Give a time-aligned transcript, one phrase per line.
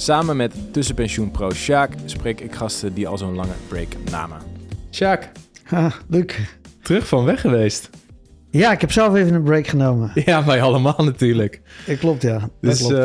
[0.00, 4.38] Samen met tussenpensioenpro Sjaak spreek ik gasten die al zo'n lange break namen.
[4.90, 5.30] Sjaak,
[5.64, 6.34] Ha, Luc.
[6.82, 7.90] terug van weg geweest.
[8.50, 10.10] Ja, ik heb zelf even een break genomen.
[10.14, 11.60] Ja, wij allemaal natuurlijk.
[11.86, 12.38] Dat klopt, ja.
[12.38, 12.92] Dat Dus klopt.
[12.94, 12.98] eh,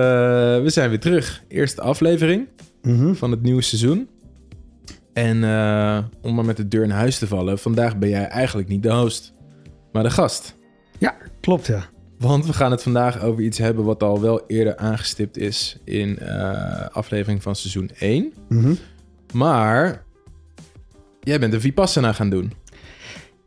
[0.62, 1.44] we zijn weer terug.
[1.48, 2.48] Eerste aflevering
[2.82, 3.14] Mhm.
[3.14, 4.10] van het nieuwe seizoen.
[5.14, 8.68] En eh, om maar met de deur in huis te vallen, vandaag ben jij eigenlijk
[8.68, 9.34] niet de host,
[9.92, 10.56] maar de gast.
[11.00, 11.84] Ja, klopt, ja.
[12.23, 16.20] Want we gaan het vandaag over iets hebben wat al wel eerder aangestipt is in
[16.20, 18.34] eh, aflevering van seizoen 1.
[18.50, 18.73] Mhm.
[19.34, 20.04] Maar
[21.20, 22.54] jij bent een Vipassana gaan doen.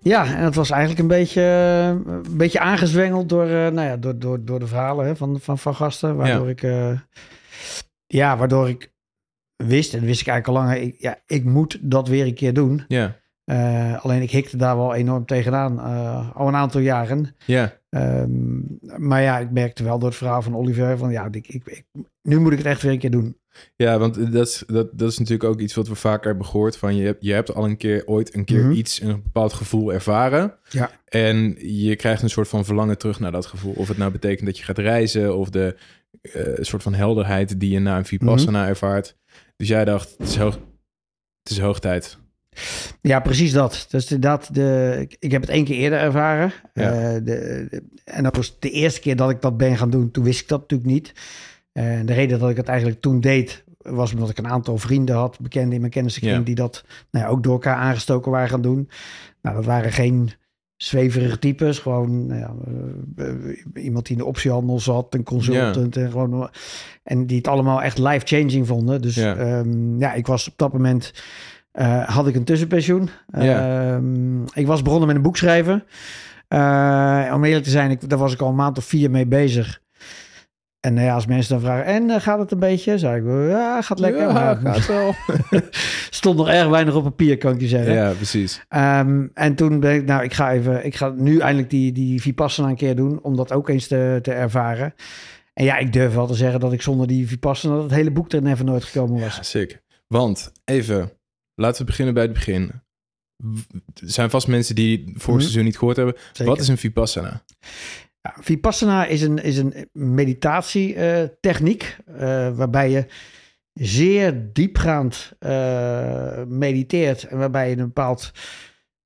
[0.01, 3.97] Ja, en het was eigenlijk een beetje, eh, een beetje aangezwengeld door, eh, nou ja,
[3.97, 6.17] door, door, door de verhalen hè, van, van, van gasten.
[6.17, 6.93] Waardoor Ja.
[6.93, 7.01] ik,
[8.07, 8.93] ja, waardoor ik
[9.57, 12.35] wist, en dat wist ik eigenlijk al langer, ik, ja, ik moet dat weer een
[12.35, 12.85] keer doen.
[12.89, 17.35] Ja, Eh, alleen ik hikte daar wel enorm tegenaan, eh, al een aantal jaren.
[17.47, 18.59] ja, Ehm,
[18.97, 21.85] maar ja, ik merkte wel door het verhaal van Oliver van, ja, ik, ik, ik-
[22.23, 23.37] nu moet ik het echt weer een keer doen.
[23.77, 26.77] ja want dat is, dat, dat is natuurlijk ook iets wat we vaker hebben gehoord.
[26.77, 28.73] Van je, hebt, je hebt al een keer ooit een keer Mhm.
[28.73, 30.55] iets, een bepaald gevoel ervaren.
[30.69, 30.91] Ja.
[31.05, 33.73] En je krijgt een soort van verlangen terug naar dat gevoel.
[33.77, 35.77] Of het nou betekent dat je gaat reizen of de
[36.21, 38.69] eh, soort van helderheid die je na een Vipassana Mhm.
[38.69, 39.17] ervaart.
[39.57, 40.55] Dus jij dacht, het is hoog,
[41.43, 42.19] het is hoog tijd.
[43.01, 43.87] Ja, precies dat.
[43.91, 46.53] Dus dat de, ik, heb het één keer eerder ervaren.
[46.75, 46.91] Ja.
[46.93, 50.11] Eh, de, de- en dat was de eerste keer dat ik dat ben gaan doen.
[50.11, 51.13] Toen wist ik dat natuurlijk niet.
[51.73, 55.17] En de reden dat ik het eigenlijk toen deed, was omdat ik een aantal vrienden
[55.17, 56.43] had, bekenden in mijn kennissenkring, Ja.
[56.45, 58.89] die dat nou ja, ook door elkaar aangestoken waren gaan doen.
[59.43, 60.31] Nou, dat waren geen
[60.77, 61.79] zweverige types.
[61.79, 62.55] Gewoon nou ja,
[63.17, 66.51] eh, eh, iemand die in de optiehandel zat, een consultant en gewoon...
[67.03, 69.03] En die het allemaal echt life-changing vonden.
[69.03, 69.65] Dus Ja.
[69.99, 71.13] ja, ik was op dat moment...
[71.77, 73.09] eh, had ik een tussenpensioen.
[73.39, 73.93] Ja.
[73.95, 75.85] Ehm, ik was begonnen met een boek schrijven.
[76.49, 79.27] Eh, om eerlijk te zijn, ik, daar was ik al een maand of vier mee
[79.27, 79.81] bezig.
[80.81, 82.99] En nou ja, als mensen dan vragen, en gaat het een beetje?
[82.99, 84.23] Zei ik, ja, gaat lekker.
[84.23, 85.15] Ja, maar gaat wel.
[86.11, 87.93] stond nog erg weinig op papier, kan ik je zeggen.
[87.93, 88.65] ja, precies.
[88.69, 92.21] Ehm, en toen ben ik, nou, ik ga even, ik ga nu eindelijk die, die
[92.21, 94.95] Vipassana een keer doen, om dat ook eens te, te ervaren.
[95.55, 98.33] En ja, ik durf wel te zeggen dat ik zonder die Vipassana het hele boek
[98.33, 99.37] er never nooit gekomen was.
[99.37, 99.81] Ja, zeker.
[100.07, 101.11] Want, even,
[101.57, 102.71] laten we beginnen bij het begin.
[103.95, 105.41] Er zijn vast mensen die het vorig Mhm.
[105.41, 106.15] seizoen niet gehoord hebben.
[106.33, 106.45] Zeker.
[106.45, 107.45] Wat is een Vipassana?
[108.21, 113.07] Ja, Vipassana is een, is een meditatietechniek eh, waarbij je
[113.73, 118.33] zeer diepgaand eh, mediteert en waarbij je een bepaald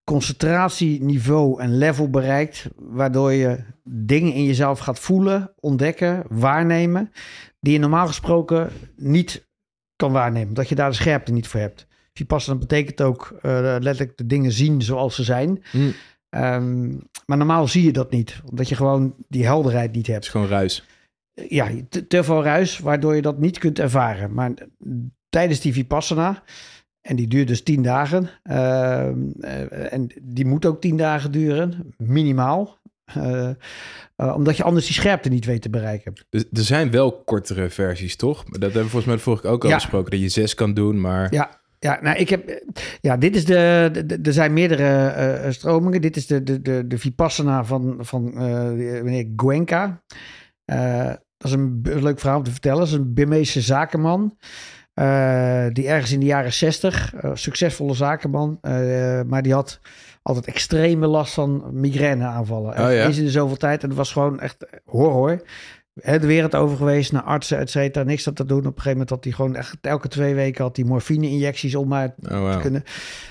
[0.05, 7.13] concentratieniveau en level bereikt, waardoor je dingen in jezelf gaat voelen, ontdekken, waarnemen,
[7.61, 9.49] die je normaal gesproken niet
[9.97, 11.87] kan waarnemen, omdat je daar de scherpte niet voor hebt.
[12.21, 15.63] Vipassana betekent ook eh, letterlijk de dingen zien zoals ze zijn.
[15.71, 15.91] Hm,
[16.31, 16.89] Ehm,
[17.27, 20.25] maar normaal zie je dat niet, omdat je gewoon die helderheid niet het hebt.
[20.25, 20.85] is gewoon ruis.
[21.49, 24.35] Ja, te, te veel ruis, waardoor je dat niet kunt ervaren.
[24.35, 24.53] Maar
[25.29, 26.43] tijdens die Vipassana,
[27.01, 31.95] en die duurt dus tien dagen, ehm, eh, en die moet ook tien dagen duren,
[31.97, 32.79] minimaal.
[33.15, 33.51] eh,
[34.17, 36.13] omdat je anders die scherpte niet weet te bereiken.
[36.29, 38.45] Dus er zijn wel kortere versies, toch?
[38.45, 39.75] Dat hebben we volgens mij vorige ook al Ja.
[39.75, 40.11] besproken.
[40.11, 41.35] Dat je zes kan doen, maar...
[41.35, 42.63] Ja, ja, nou, ik heb.
[43.01, 44.19] Ja, dit is de.
[44.23, 46.01] er zijn meerdere eh, stromingen.
[46.01, 48.71] Dit is de, de, de, de Vipassana van, van eh,
[49.03, 50.03] meneer Goenka.
[50.65, 51.05] Eh,
[51.37, 52.79] dat is een leuk verhaal om te vertellen.
[52.79, 54.37] Dat is een Burmeese zakenman.
[54.95, 59.81] eh, die ergens in de jaren zestig, succesvolle zakenman, eh, maar die had
[60.23, 62.71] altijd extreme last van migraineaanvallen.
[62.73, 63.05] Oh ja?
[63.05, 63.83] Eens in de zoveel tijd.
[63.83, 65.43] En dat was gewoon echt horror.
[66.05, 68.05] De wereld over geweest, naar artsen, et cetera.
[68.05, 68.59] Niks aan te doen.
[68.59, 71.89] Op een gegeven moment had hij gewoon echt elke twee weken had hij morfine-injecties om
[71.89, 72.85] maar Oh, te kunnen.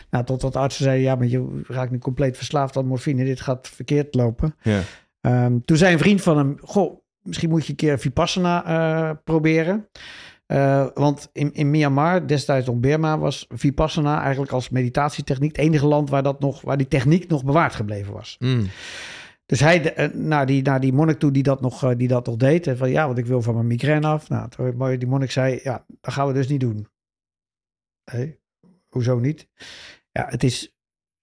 [0.09, 3.25] Nou, totdat artsen zeiden, ja, maar je raakt nu compleet verslaafd aan morfine.
[3.25, 4.55] Dit gaat verkeerd lopen.
[4.61, 4.81] Ja.
[5.21, 9.15] Ehm, toen zei een vriend van hem, goh, misschien moet je een keer Vipassana eh,
[9.23, 9.87] proberen.
[10.45, 15.85] Eh, want in, in Myanmar, destijds nog Burma, was Vipassana eigenlijk als meditatietechniek het enige
[15.85, 18.35] land waar, dat nog, waar die techniek nog bewaard gebleven was.
[18.39, 18.63] Hm,
[19.49, 22.25] Dus hij eh, naar, die, naar die monnik toe die dat nog, eh, die dat
[22.25, 22.67] nog deed.
[22.67, 24.29] En van ja, want ik wil van mijn migraine af.
[24.29, 26.87] Nou, toen, die monnik zei, ja, dat gaan we dus niet doen.
[28.03, 28.35] Hé,
[28.87, 29.47] hoezo niet?
[30.11, 30.75] Ja, het is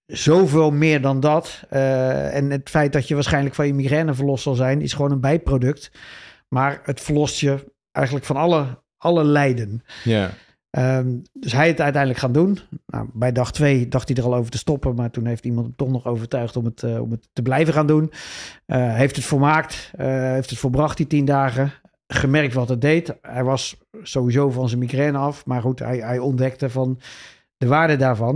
[0.06, 1.64] zoveel meer dan dat.
[1.69, 5.12] Eh, en het feit dat je waarschijnlijk van je migraine verlost zal zijn, is gewoon
[5.12, 5.90] een bijproduct.
[6.49, 9.84] Maar het verlost je eigenlijk van alle, alle lijden.
[10.05, 10.31] Ja.
[10.76, 12.58] Ehm, dus hij het uiteindelijk gaan doen.
[12.87, 15.67] Nou, bij dag twee dacht hij er al over te stoppen, maar toen heeft iemand
[15.67, 18.12] hem toch nog overtuigd om het, eh, om het te blijven gaan doen.
[18.67, 21.73] Uh, heeft het volmaakt, uh, heeft het volbracht die tien dagen.
[22.06, 23.14] Gemerkt wat het deed.
[23.23, 27.00] Hij was sowieso van zijn migraine af, maar goed, hij, hij ontdekte van
[27.56, 28.34] de waarde daarvan.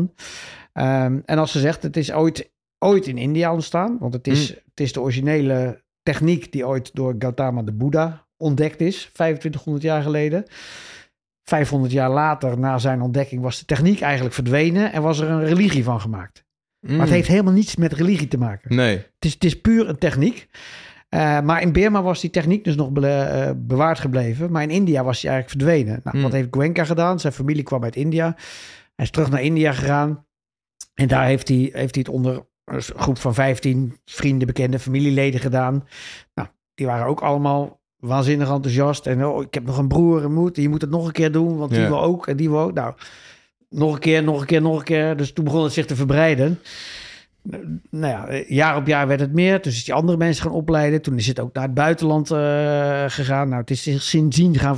[0.74, 4.50] Um, en als ze zegt, het is ooit, ooit in India ontstaan, want het is,
[4.50, 4.58] mm.
[4.70, 10.02] het is de originele techniek die ooit door Gautama de Boeddha ontdekt is, 2500 jaar
[10.02, 10.44] geleden.
[11.50, 15.44] 500 jaar later, na zijn ontdekking, was de techniek eigenlijk verdwenen en was er een
[15.44, 16.44] religie van gemaakt.
[16.80, 17.12] Maar het mm.
[17.12, 18.76] heeft helemaal niets met religie te maken.
[18.76, 18.96] Nee.
[18.96, 20.48] Het is, het is puur een techniek.
[21.10, 24.50] Uh, maar in Burma was die techniek dus nog be uh, bewaard gebleven.
[24.50, 26.00] Maar in India was hij eigenlijk verdwenen.
[26.04, 26.22] Nou, mm.
[26.22, 27.20] Wat heeft Gwenka gedaan?
[27.20, 28.34] Zijn familie kwam uit India.
[28.94, 30.26] Hij is terug naar India gegaan.
[30.94, 35.40] En daar heeft hij, heeft hij het onder een groep van 15 vrienden, bekenden, familieleden
[35.40, 35.86] gedaan.
[36.34, 39.06] Nou, die waren ook allemaal waanzinnig enthousiast.
[39.06, 40.56] En oh, ik heb nog een broer en moed.
[40.56, 42.72] Je moet het nog een keer doen, want die wil ook en die wil ook.
[42.72, 42.94] Nou,
[43.68, 45.16] nog een keer, nog een keer, nog een keer.
[45.16, 46.58] Dus toen begon het zich te verbreiden.
[47.90, 49.62] Nou ja, jaar op jaar werd het meer.
[49.62, 51.02] Dus is die andere mensen gaan opleiden.
[51.02, 53.48] Toen is het ook naar het buitenland uh, gegaan.
[53.48, 54.76] Nou, het is zich sindsdien gaan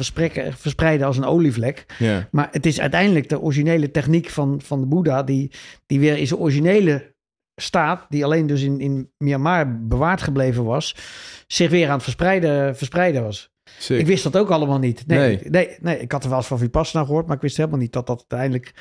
[0.57, 1.87] verspreiden als een olievlek.
[1.99, 2.29] Ja.
[2.31, 5.23] Maar het is uiteindelijk de originele techniek van, van de Boeddha...
[5.23, 5.51] die,
[5.87, 7.12] die weer in zijn originele
[7.56, 10.96] staat, die alleen dus in, in Myanmar bewaard gebleven was,
[11.46, 13.50] zich weer aan het verspreiden, verspreiden was.
[13.88, 15.06] Ik wist dat ook allemaal niet.
[15.06, 15.76] Nee, nee.
[15.81, 15.99] nee.
[15.99, 18.19] ik had er wel eens van Vipassana gehoord, maar ik wist helemaal niet dat dat
[18.19, 18.72] uiteindelijk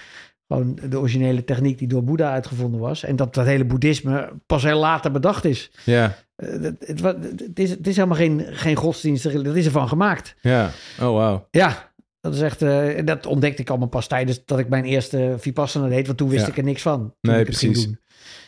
[0.48, 3.04] gewoon de originele techniek die door Boeddha uitgevonden was.
[3.04, 5.72] En dat dat hele boeddhisme pas heel later bedacht is.
[5.86, 6.18] Ja.
[6.38, 7.02] Uh, het, het,
[7.40, 10.36] het, is, het is helemaal geen, geen godsdienst, dat is ervan gemaakt.
[10.42, 11.42] Ja, oh wow.
[11.52, 15.36] Ja, dat is echt, uh, dat ontdekte ik allemaal pas tijdens dat ik mijn eerste
[15.38, 17.16] Vipassana deed, want toen wist ik er niks van.
[17.22, 17.90] Nee, precies.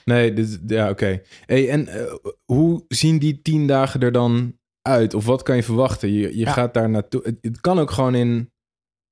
[0.06, 1.22] Nee, dit, ja, oké.
[1.46, 2.14] Hey, en uh,
[2.46, 5.14] hoe zien die tien dagen er dan uit?
[5.14, 6.12] Of wat kan je verwachten?
[6.12, 6.52] Je, je ja.
[6.52, 7.22] gaat daar naartoe.
[7.24, 8.52] Het, het, kan ook gewoon in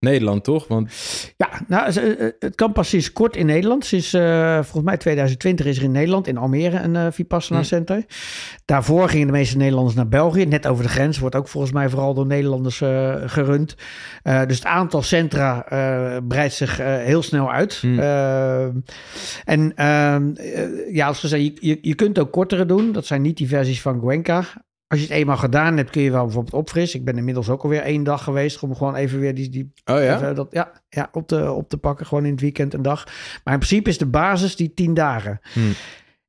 [0.02, 0.68] Nederland, toch?
[0.68, 0.92] Want...
[1.38, 3.86] Ja, nou, eh, het kan pas sinds kort in Nederland.
[3.86, 7.64] Sinds uh, volgens mij 2020 is er in Nederland, in Almere, een uh, Vipassana.
[7.64, 8.06] Center.
[8.66, 10.46] Daarvoor gingen de meeste Nederlanders naar België.
[10.46, 13.76] Net over de grens wordt ook volgens mij vooral door Nederlanders uh, gerund.
[14.24, 15.66] dus het aantal centra
[16.28, 17.74] breidt zich heel snel uit.
[17.82, 18.00] Hm.
[19.44, 20.32] en ehm,
[20.92, 22.92] ja, als gezegd, je, je, je kunt ook kortere doen.
[22.92, 24.44] Dat zijn niet die versies van Gwenka.
[24.92, 27.00] Als je het eenmaal gedaan hebt, kun je wel bijvoorbeeld opfrissen.
[27.00, 30.04] Ik ben inmiddels ook alweer één dag geweest om gewoon even weer die, die oh
[30.04, 30.16] ja?
[30.16, 32.06] Even dat, ja, ja, op, te, op te pakken.
[32.06, 33.06] Gewoon in het weekend een dag.
[33.44, 35.40] Maar in principe is de basis die tien dagen.
[35.54, 35.72] Hmm.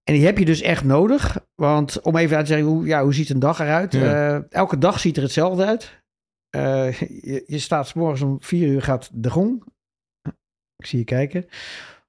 [0.05, 1.39] En die heb je dus echt nodig.
[1.55, 3.93] Want om even uit te zeggen, hoe, ja, hoe ziet een dag eruit?
[3.93, 4.35] Ja.
[4.35, 6.03] Uh, elke dag ziet er hetzelfde uit.
[6.57, 9.65] Uh, je, je staat s morgens om vier uur gaat de gong.
[10.77, 11.47] Ik zie je kijken.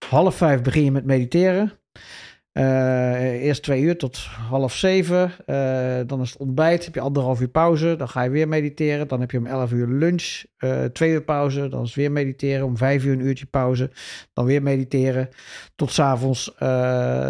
[0.10, 1.72] Half vijf begin je met mediteren.
[2.54, 4.18] Uh, eerst twee uur tot
[4.50, 5.32] half zeven.
[5.46, 6.86] Uh, dan is het ontbijt.
[6.86, 7.96] Heb je anderhalf uur pauze.
[7.96, 9.08] Dan ga je weer mediteren.
[9.08, 10.44] Dan heb je om elf uur lunch.
[10.60, 11.68] Uh, twee uur pauze.
[11.68, 12.66] Dan is weer mediteren.
[12.66, 13.92] Om vijf uur een uurtje pauze.
[14.34, 15.30] Dan weer mediteren.
[15.76, 16.56] Tot s'avonds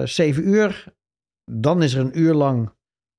[0.04, 0.86] zeven uur.
[1.52, 2.72] Dan is er een uur lang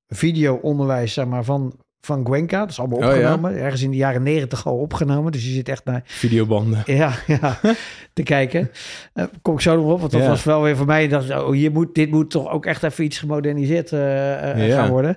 [0.06, 2.58] video-onderwijs zeg maar, van van Gwenka.
[2.58, 3.50] Dat is allemaal opgenomen.
[3.50, 3.62] Oh, ja?
[3.62, 5.32] Ergens in de jaren negentig al opgenomen.
[5.32, 6.02] Dus je zit echt naar...
[6.04, 6.82] Videobanden.
[6.86, 7.58] Ja, ja
[8.12, 8.70] te kijken.
[9.14, 10.00] Uh, kom ik zo nog op.
[10.00, 10.28] Want dat ja.
[10.28, 11.08] was wel weer voor mij...
[11.08, 14.76] Dat, oh, hier moet, dit moet toch ook echt even iets gemoderniseerd uh, uh, ja.
[14.76, 15.16] gaan worden.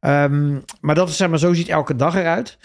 [0.00, 1.38] Um, maar dat is zeg maar...
[1.38, 2.58] Zo ziet elke dag eruit.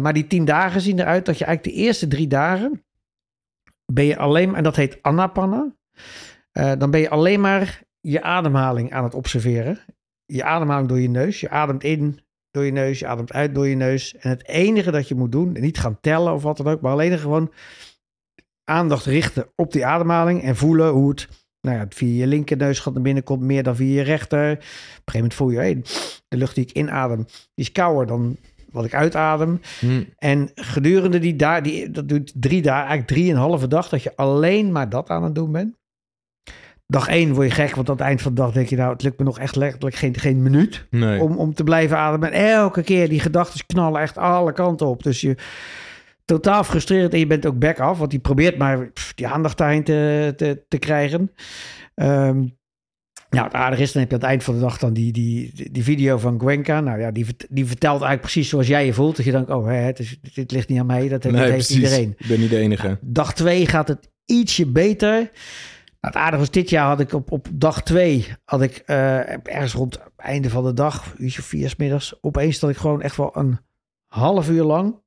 [0.00, 2.82] maar die tien dagen zien eruit dat je eigenlijk de eerste drie dagen...
[3.86, 4.54] ben je alleen...
[4.54, 5.72] En dat heet anapanna.
[6.52, 9.78] dan ben je alleen maar je ademhaling aan het observeren.
[10.26, 11.40] Je ademhaling door je neus.
[11.40, 12.20] Je ademt in
[12.52, 14.16] door je neus, je ademt uit door je neus.
[14.16, 16.92] En het enige dat je moet doen, niet gaan tellen of wat dan ook, maar
[16.92, 17.52] alleen gewoon
[18.64, 21.28] aandacht richten op die ademhaling en voelen hoe het,
[21.60, 24.50] nou ja, via je linker neusgat naar binnen komt, meer dan via je rechter.
[24.52, 25.82] Op een gegeven moment voel je, hey,
[26.28, 28.36] de lucht die ik inadem, die is kouder dan
[28.70, 29.60] wat ik uitadem.
[29.80, 30.06] Hmm.
[30.18, 34.72] En gedurende die daar, die, dat doet drie dagen, eigenlijk drieënhalve dag, dat je alleen
[34.72, 35.80] maar dat aan het doen bent.
[36.92, 38.92] Dag één word je gek, want aan het eind van de dag denk je, nou,
[38.92, 41.20] het lukt me nog echt letterlijk geen, geen minuut nee.
[41.20, 42.32] om, om te blijven ademen.
[42.32, 45.02] En elke keer die gedachten knallen echt alle kanten op.
[45.02, 45.36] Dus je
[46.24, 49.58] totaal frustreerd en je bent ook back af, want die probeert maar pff, die aandacht
[49.58, 51.32] daarin te, te, te krijgen.
[51.94, 52.56] Um,
[53.30, 55.12] nou, het aardige is, dan heb je aan het eind van de dag dan die,
[55.12, 56.80] die, die video van Gwenka.
[56.80, 59.16] Nou ja, die, die vertelt eigenlijk precies zoals jij je voelt.
[59.16, 61.50] Dat je denkt, oh, hè, het is, dit ligt niet aan mij, dat, nee, dat
[61.50, 62.14] heeft iedereen.
[62.18, 62.86] Ik ben niet de enige.
[62.86, 65.30] Nou, dag twee gaat het ietsje beter.
[66.02, 69.30] Nou, het aardige was, dit jaar had ik op, op dag twee, had ik uh,
[69.46, 73.02] ergens rond het einde van de dag, uurtje vier 's middags, opeens dat ik gewoon
[73.02, 73.58] echt wel een
[74.06, 75.00] half uur lang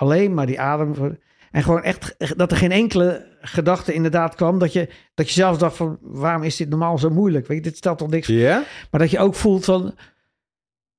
[0.00, 1.18] alleen maar die adem.
[1.50, 4.58] En gewoon echt dat er geen enkele gedachte inderdaad kwam.
[4.58, 7.46] Dat je, dat je zelf dacht van waarom is dit normaal zo moeilijk?
[7.46, 8.26] Weet je, dit stelt toch niks.
[8.26, 8.64] Ja?
[8.90, 9.94] Maar dat je ook voelt van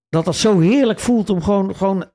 [0.09, 2.11] dat dat zo heerlijk voelt om gewoon, gewoon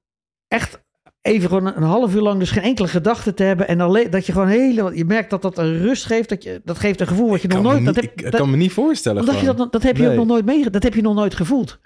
[0.48, 0.84] echt
[1.26, 3.68] even gewoon een half uur lang dus geen enkele gedachte te hebben.
[3.68, 6.28] En alleen dat je gewoon hele, je merkt dat dat een rust geeft.
[6.28, 8.50] Dat, je, dat geeft een gevoel wat je nog nooit, dat heb, ik dat, kan
[8.50, 9.20] me niet voorstellen.
[9.20, 11.34] omdat je dat, dat heb je ook nog nooit mee, dat heb je nog nooit
[11.34, 11.78] gevoeld.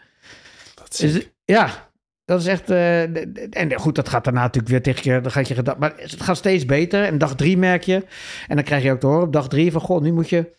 [0.75, 1.91] Dat is Dus, ja,
[2.25, 2.71] dat is echt.
[2.71, 3.03] eh,
[3.57, 5.21] en goed, dat gaat daarna natuurlijk weer tegen je.
[5.21, 7.05] Dan gaat je gedacht, maar het gaat steeds beter.
[7.05, 8.05] En dag drie merk je.
[8.49, 10.51] En dan krijg je ook te horen op dag drie van: Goh, nu moet je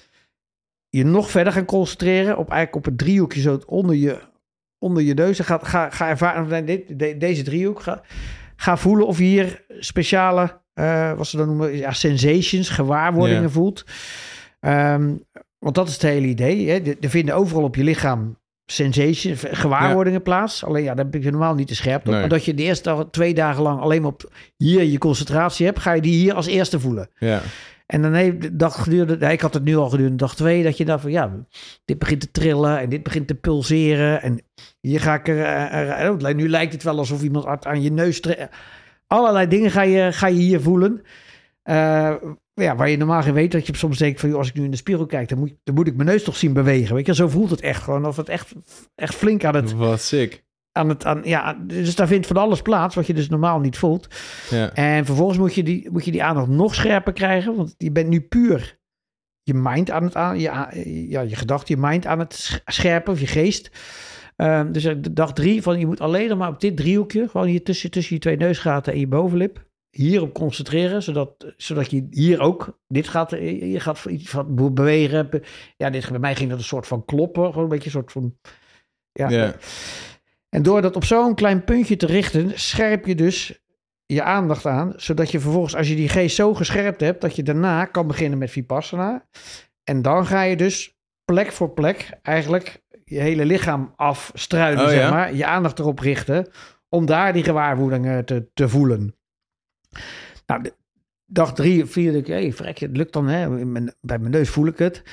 [0.90, 2.38] je nog verder gaan concentreren.
[2.38, 4.18] Op eigenlijk op het driehoekje zo onder je,
[4.80, 5.40] onder je neus.
[5.40, 6.66] En Ga, ga, ga ervaren.
[6.66, 7.82] Dit, de- deze driehoek.
[7.82, 8.02] Ga,
[8.62, 10.60] ga voelen of je hier speciale.
[10.74, 11.76] eh, wat ze dan noemen.
[11.78, 13.86] Ja, sensations, gewaarwordingen voelt.
[14.60, 15.14] Ehm,
[15.60, 16.70] want dat is het hele idee.
[16.70, 16.80] Hè?
[17.02, 20.64] Er- vinden overal op je lichaam sensations, gewaarwordingen plaats.
[20.66, 22.12] Alleen ja, daar heb je normaal niet te scherp op.
[22.12, 22.20] Nee.
[22.20, 25.80] Maar dat je de eerste twee dagen lang alleen maar op hier je concentratie hebt,
[25.80, 27.10] ga je die hier als eerste voelen.
[27.18, 27.42] Ja.
[27.92, 30.78] En dan heeft de dag gedurende, ik had het nu al gedurende dag twee, dat
[30.78, 31.46] je dacht van ja,
[31.86, 34.22] dit begint te trillen en dit begint te pulseren.
[34.22, 34.42] En
[34.82, 37.92] hier ga ik er, eh, er- er- nu lijkt het wel alsof iemand aan je
[37.92, 38.56] neus trekt.
[39.08, 41.02] Allerlei dingen ga je, ga je hier voelen.
[41.64, 42.16] Eh,
[42.54, 44.64] ja, waar je normaal geen weet dat je soms denkt van joh, als ik nu
[44.64, 46.96] in de spiegel kijk, dan moet, dan moet ik mijn neus toch zien bewegen.
[46.96, 48.06] Weet je, zo voelt het echt gewoon.
[48.06, 48.54] Of het echt,
[48.96, 50.44] echt flink aan het, Wat sick.
[50.72, 53.78] Aan het, aan, ja, dus daar vindt van alles plaats wat je dus normaal niet
[53.78, 54.08] voelt.
[54.50, 54.74] Ja.
[54.74, 57.56] En vervolgens moet je, die, moet je die aandacht nog scherper krijgen.
[57.56, 58.80] Want je bent nu puur
[59.44, 60.42] je mind aan het aan, je,
[61.10, 63.70] ja, je gedachte, je mind aan het sch- scherpen, of je geest.
[64.36, 67.64] Ehm, dus de dag drie van je moet alleen maar op dit driehoekje, gewoon hier
[67.64, 72.80] tussen, tussen je twee neusgaten en je bovenlip, hierop concentreren, zodat, zodat je hier ook,
[72.88, 75.30] dit gaat, je gaat iets van be- bewegen.
[75.30, 75.42] Be-
[75.78, 78.12] Ja, dit, bij mij ging dat een soort van kloppen, gewoon een beetje een soort
[78.12, 78.38] van,
[79.12, 79.56] ja, Ja.
[80.56, 83.62] En door dat op zo'n klein puntje te richten, scherp je dus
[84.06, 87.44] je aandacht aan, zodat je vervolgens, als je die geest zo gescherpt hebt, dat je
[87.44, 89.26] daarna kan beginnen met Vipassana.
[89.84, 95.00] En dan ga je dus plek voor plek eigenlijk je hele lichaam afstruinen, Oh, zeg
[95.00, 95.10] ja?
[95.10, 95.34] maar.
[95.34, 96.48] Je aandacht erop richten,
[96.90, 99.16] om daar die gewaarwordingen te, te voelen.
[100.46, 100.70] Nou,
[101.26, 103.50] dag drie of vier, denk ik, hey, vrek, het lukt dan, hè?
[104.02, 105.04] Bij mijn neus voel ik het.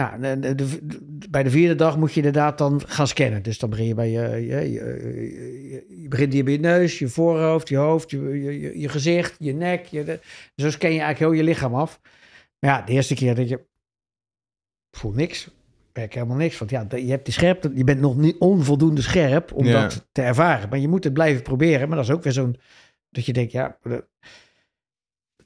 [0.00, 3.42] Nou, de, de- de- bij de vierde dag moet je inderdaad dan gaan scannen.
[3.42, 6.98] Dus dan begin je bij je, je, je, je- je begint hier bij je neus,
[6.98, 9.84] je voorhoofd, je hoofd, je, je, je- je gezicht, je nek.
[9.86, 10.20] Je, de-
[10.56, 12.00] zo scan je eigenlijk heel je lichaam af.
[12.58, 13.66] Maar ja, de eerste keer dat je
[14.90, 15.52] voel niks, ik
[15.92, 16.58] merk helemaal niks.
[16.58, 19.80] Want ja, je hebt die scherpte, je bent nog niet onvoldoende scherp om Ja.
[19.82, 20.68] dat te ervaren.
[20.68, 21.88] Maar je moet het blijven proberen.
[21.88, 22.56] Maar dat is ook weer zo'n
[23.10, 23.78] dat je denkt, ja,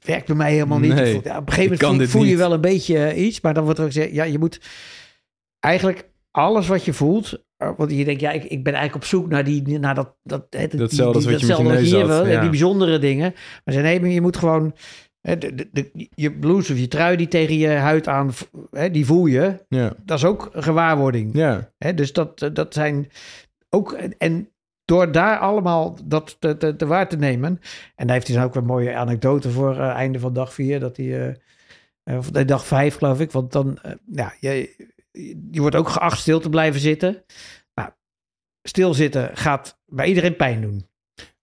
[0.05, 0.93] werkt bij mij helemaal niet.
[0.93, 3.41] Nee, Ik voel- ja, op een gegeven moment voel, je wel een beetje eh, iets.
[3.41, 4.59] Maar dan wordt er ook gezegd, ja, je moet
[5.59, 7.43] eigenlijk alles wat je voelt.
[7.57, 10.15] eh, Want je denkt, ja, ik, ik ben eigenlijk op zoek naar, die, naar dat,
[10.23, 12.39] dat, hè, die- Datzelfde die- je datzelfde hier ja.
[12.41, 13.33] Die bijzondere dingen.
[13.63, 14.75] Maar ze nee, je moet gewoon...
[15.21, 18.31] hè, de, de, de- je blouse of je trui die tegen je huid aan,
[18.71, 19.65] hè, die voel je.
[19.69, 19.93] Ja.
[20.05, 21.29] Dat is ook een gewaarwording.
[21.33, 21.71] Ja.
[21.77, 23.11] Hè, dus dat, eh, dat zijn
[23.69, 23.91] ook.
[24.17, 24.49] En
[24.85, 27.59] door daar allemaal dat te, te, te waar te nemen.
[27.95, 30.53] En daar heeft hij dan ook weer een mooie anekdote voor eh, einde van dag
[30.53, 30.79] vier.
[30.79, 31.37] Dat hij.
[32.03, 33.31] eh, of nee, dag vijf, geloof ik.
[33.31, 33.79] Want dan.
[34.11, 34.75] ja, je,
[35.51, 37.23] je wordt ook geacht stil te blijven zitten.
[37.73, 37.89] Nou,
[38.63, 40.87] stilzitten gaat bij iedereen pijn doen.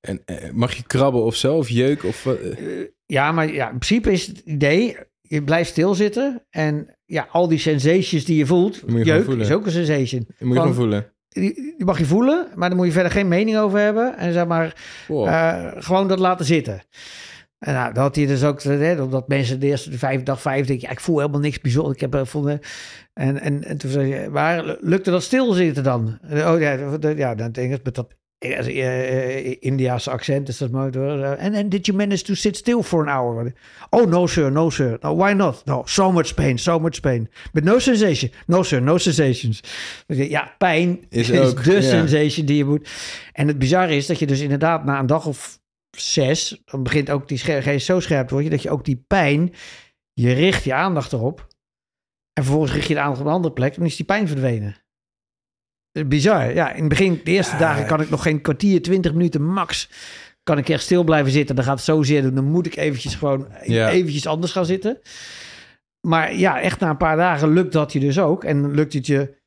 [0.00, 1.56] En mag je krabben of zo?
[1.56, 2.04] Of jeuk?
[2.04, 2.28] Of,
[3.06, 4.96] ja, maar ja, in principe is het idee.
[5.20, 6.46] Je blijft stilzitten.
[6.50, 8.86] En ja, al die sensations die je voelt.
[8.86, 10.26] Moet je jeuk is ook een sensation.
[10.38, 11.12] moet je gewoon voelen.
[11.32, 14.16] Die, mag je voelen, maar daar moet je verder geen mening over hebben.
[14.18, 14.74] En zeg maar,
[15.08, 15.26] Wow.
[15.26, 16.80] eh, gewoon dat laten zitten.
[17.58, 20.40] En nou, dat had hij dus ook, hè, omdat mensen de eerste de vijf, dag
[20.40, 21.94] vijf denken, ja, ik voel helemaal niks bijzonders.
[21.94, 22.60] Ik heb er vonden.
[23.14, 26.18] En, en, en toen zei je, maar lukte dat stilzitten dan?
[26.32, 28.08] Oh ja, dat- ja, dan Engels met dat
[28.42, 30.90] eh, eh, Indiaanse accent is dat mooi.
[30.98, 31.22] hoor.
[31.22, 33.52] En and did you manage to sit still for an hour?
[33.90, 34.96] Oh no sir, no sir.
[35.00, 35.64] No, why not?
[35.64, 37.28] No, so much pain, so much pain.
[37.52, 38.30] But no sensation.
[38.46, 39.60] No sir, no sensations.
[40.06, 42.88] Dus Ja, pijn Is is, ook, de sensation die je moet.
[43.32, 45.60] En het bizarre is dat je dus inderdaad na een dag of
[45.96, 49.52] zes, dan begint ook die geest zo scherp te worden, dat je ook die pijn,
[50.12, 51.46] je richt je aandacht erop.
[52.32, 54.81] En vervolgens richt je de aandacht op een andere plek, dan is die pijn verdwenen.
[55.92, 56.54] Bizar.
[56.54, 57.58] Ja, in het begin, de eerste Ja.
[57.58, 59.90] dagen kan ik nog geen kwartier, twintig minuten max.
[60.42, 61.54] Kan ik echt stil blijven zitten.
[61.56, 62.34] Dan gaat het zozeer doen.
[62.34, 63.88] Dan moet ik eventjes gewoon Ja.
[63.90, 64.98] eventjes anders gaan zitten.
[66.06, 68.44] Maar ja, echt na een paar dagen lukt dat je dus ook.
[68.44, 69.40] En lukt het je...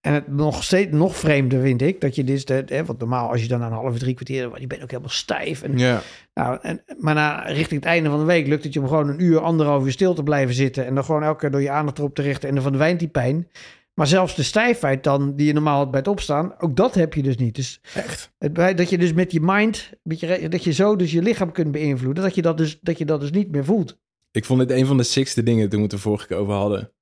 [0.00, 2.00] En het nog steeds nog vreemder vind ik.
[2.00, 2.44] Dat je dus...
[2.44, 4.60] De, hè, want normaal als je dan na een half, drie kwartier...
[4.60, 5.62] Je bent ook helemaal stijf.
[5.62, 6.00] En, Ja.
[6.34, 9.08] nou, en, maar na, richting het einde van de week lukt het je om gewoon
[9.08, 10.86] een uur, anderhalf uur stil te blijven zitten.
[10.86, 12.48] En dan gewoon elke keer door je aandacht erop te richten.
[12.48, 13.48] En dan verdwijnt die pijn.
[13.94, 17.14] Maar zelfs de stijfheid dan, die je normaal had bij het opstaan, ook dat heb
[17.14, 17.54] je dus niet.
[17.54, 18.32] Dus Echt?
[18.38, 21.52] het, dat je dus met je mind, met je, dat je zo dus je lichaam
[21.52, 23.98] kunt beïnvloeden, dat je dat dus, dat je dat dus niet meer voelt.
[24.30, 26.54] Ik vond dit een van de sixte dingen toen we het er vorige keer over
[26.54, 26.92] hadden.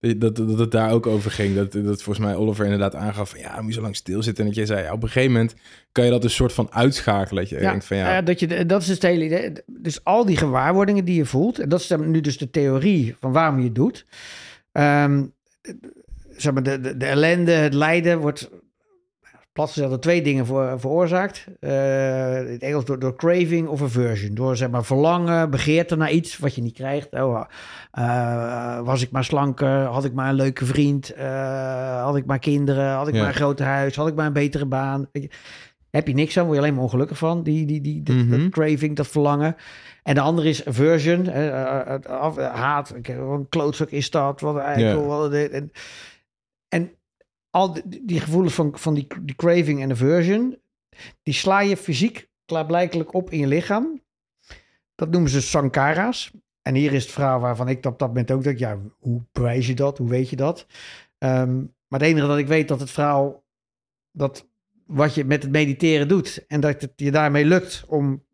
[0.00, 1.54] Dat, dat, dat het daar ook over ging.
[1.54, 4.44] Dat, dat volgens mij Oliver inderdaad aangaf van ja, dan moet je zo lang stilzitten.
[4.44, 5.54] En dat jij zei, ja, op een gegeven moment
[5.92, 7.42] kan je dat een soort van uitschakelen.
[7.42, 9.52] Dat je Ja, denkt van ja, dat, je, dat is het hele idee.
[9.66, 13.16] Dus al die gewaarwordingen die je voelt, en dat is dan nu dus de theorie
[13.20, 14.06] van waarom je het doet.
[14.72, 15.24] Ehm,
[16.40, 18.50] zeg maar, de, de, de ellende, het lijden wordt
[19.52, 21.46] plat gezegd door twee dingen voor, veroorzaakt.
[21.60, 24.34] Eh, in het Engels door, door craving of aversion.
[24.34, 27.12] Door zeg maar verlangen, begeerte naar iets wat je niet krijgt.
[27.12, 27.44] Oh,
[27.90, 32.38] eh, was ik maar slanker, had ik maar een leuke vriend, eh, had ik maar
[32.38, 33.20] kinderen, had ik Ja.
[33.20, 35.08] maar een groot huis, had ik maar een betere baan.
[35.90, 37.42] Heb je niks aan, word je alleen maar ongelukkig van.
[37.42, 38.30] Die, die, die, dat, Mhm.
[38.30, 39.56] dat craving, dat verlangen.
[40.02, 41.26] En de andere is aversion,
[42.36, 42.94] haat.
[42.96, 45.00] Ik, heb Wat een klootzak is dat, wat een eikel.
[45.00, 45.06] Ja.
[45.06, 45.50] Wat een dit.
[45.50, 45.70] en,
[46.68, 46.92] en
[47.50, 50.58] al die, gevoelens van, van die, die craving en aversion,
[51.22, 54.02] die sla je fysiek klaarblijkelijk op in je lichaam.
[54.94, 56.32] Dat noemen ze sankara's.
[56.62, 59.66] En hier is het verhaal waarvan ik op dat moment ook dacht, ja, hoe bewijs
[59.66, 59.98] je dat?
[59.98, 60.66] Hoe weet je dat?
[61.18, 63.44] Ehm, maar het enige dat ik weet dat het verhaal,
[64.12, 64.48] dat
[64.86, 68.24] wat je met het mediteren doet en dat het je daarmee lukt om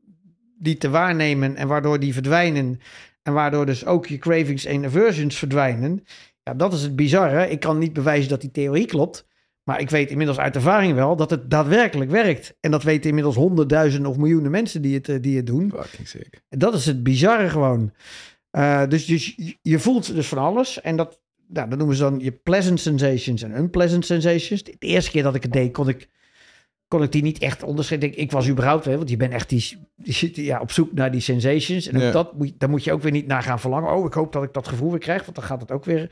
[0.59, 2.81] die te waarnemen en waardoor die verdwijnen
[3.23, 6.05] en waardoor dus ook je cravings en aversions verdwijnen.
[6.45, 7.51] Ja, dat is het bizarre.
[7.51, 9.27] Ik kan niet bewijzen dat die theorie klopt.
[9.65, 12.57] Maar ik weet inmiddels uit ervaring wel dat het daadwerkelijk werkt.
[12.61, 15.71] En dat weten inmiddels honderdduizenden of miljoenen mensen die het, eh, die het doen.
[15.71, 17.93] fucking dat is het bizarre gewoon.
[18.51, 20.81] Eh, dus dus je, je voelt dus van alles.
[20.81, 24.65] En dat, nou, dat noemen ze dan je pleasant sensations en unpleasant sensations.
[24.65, 26.09] De eerste keer dat ik het deed, kon ik,
[26.95, 28.09] kon ik die niet echt onderscheiden.
[28.09, 31.11] Ik, ik was überhaupt, hè, want je bent echt die, die- ja, op zoek naar
[31.11, 31.87] die sensations.
[31.87, 32.11] En Ja.
[32.11, 33.93] dat, moet, je- daar moet je ook weer niet naar gaan verlangen.
[33.93, 36.11] Oh, ik hoop dat ik dat gevoel weer krijg, want dan gaat het ook weer,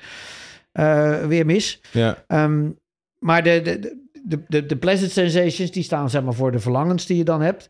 [0.72, 1.80] eh, weer mis.
[1.92, 2.70] Ja, Ehm,
[3.18, 7.06] maar de, de, de, de, de pleasant sensations, die staan zeg maar voor de verlangens
[7.06, 7.68] die je dan hebt.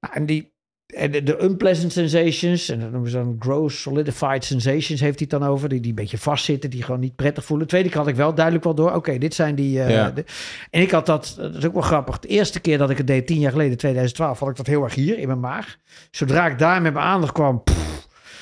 [0.00, 0.52] Nou, en die,
[0.94, 5.40] de, de unpleasant sensations, en dat noemen ze dan gross solidified sensations, heeft hij het
[5.40, 5.68] dan over.
[5.68, 7.66] Die, die een beetje vastzitten, die gewoon niet prettig voelen.
[7.66, 9.82] Tweede keer had ik wel duidelijk wel door, oké, dit zijn die...
[9.82, 10.10] eh, Ja.
[10.10, 10.24] de-
[10.70, 13.06] en ik had dat, dat is ook wel grappig, de eerste keer dat ik het
[13.06, 15.76] deed, tien jaar geleden, 2012, had ik dat heel erg hier in mijn maag.
[16.10, 17.62] Zodra ik daar met mijn aandacht kwam,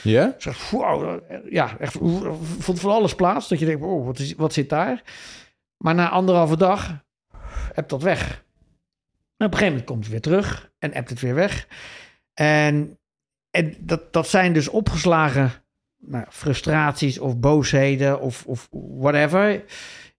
[0.02, 0.34] ja?
[0.38, 1.96] zeg, wow, ja, echt
[2.58, 3.48] vond van alles plaats.
[3.48, 5.02] Dat je denkt, oh, wat, is, wat zit daar?
[5.76, 7.04] Maar na anderhalve dag
[7.72, 8.44] hebt dat weg.
[9.36, 11.66] En op een gegeven moment komt het weer terug en hebt het weer weg.
[12.40, 12.98] En,
[13.50, 15.52] en dat, dat zijn dus opgeslagen
[15.98, 18.68] nou, frustraties of boosheden of, of
[18.98, 19.64] whatever.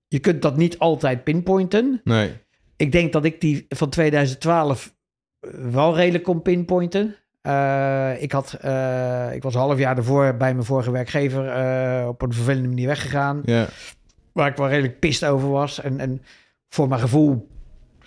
[0.07, 2.01] Je kunt dat niet altijd pinpointen.
[2.03, 2.33] Nee.
[2.75, 4.95] Ik denk dat ik die van 2012
[5.71, 7.15] wel redelijk kon pinpointen.
[7.41, 12.07] Eh, ik, had, eh, ik was een half jaar ervoor bij mijn vorige werkgever eh,
[12.07, 13.41] op een vervelende manier weggegaan.
[13.45, 13.67] Ja.
[14.31, 15.81] Waar ik wel redelijk pist over was.
[15.81, 16.21] En, en
[16.69, 17.47] voor mijn gevoel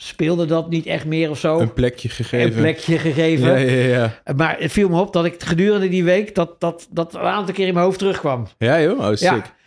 [0.02, 1.58] speelde dat niet echt meer of zo.
[1.58, 2.56] Een plekje gegeven.
[2.56, 3.48] Een plekje gegeven.
[3.48, 4.34] Ja, ja, ja.
[4.36, 7.54] Maar het viel me op dat ik gedurende die week dat, dat, dat een aantal
[7.54, 8.46] keer in mijn hoofd terugkwam.
[8.58, 8.98] Ja, joh.
[8.98, 9.20] Oh, sick.
[9.20, 9.58] Ja.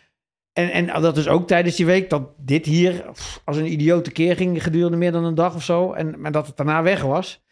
[0.53, 4.11] En, en dat is ook tijdens die week dat dit hier pff, als een idiote
[4.11, 5.93] keer ging gedurende meer dan een dag of zo.
[5.93, 7.43] En, maar dat het daarna weg was.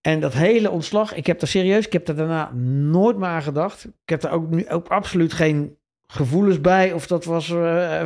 [0.00, 2.52] En dat hele ontslag, ik heb er serieus, ik heb er daarna
[2.90, 3.84] nooit meer aan gedacht.
[3.84, 5.76] Ik heb er ook, nu, ook absoluut geen
[6.06, 7.56] gevoelens bij of dat was eh,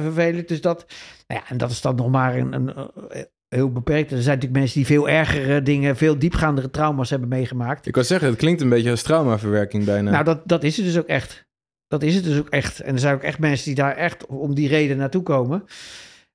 [0.01, 0.49] vervelend.
[0.49, 0.87] Dus dat,
[1.27, 2.75] nou ja, en dat is dan nog maar een, een,
[3.09, 3.23] eh,
[3.55, 4.11] heel beperkt.
[4.11, 7.87] Er zijn natuurlijk mensen die veel ergere dingen, veel diepgaandere trauma's hebben meegemaakt.
[7.87, 10.11] Ik kan zeggen, het klinkt een beetje als traumaverwerking bijna.
[10.11, 11.47] Nou, dat, dat is het dus ook echt.
[11.87, 12.81] Dat is het dus ook echt.
[12.81, 15.65] En er zijn ook echt mensen die daar echt om die reden naartoe komen.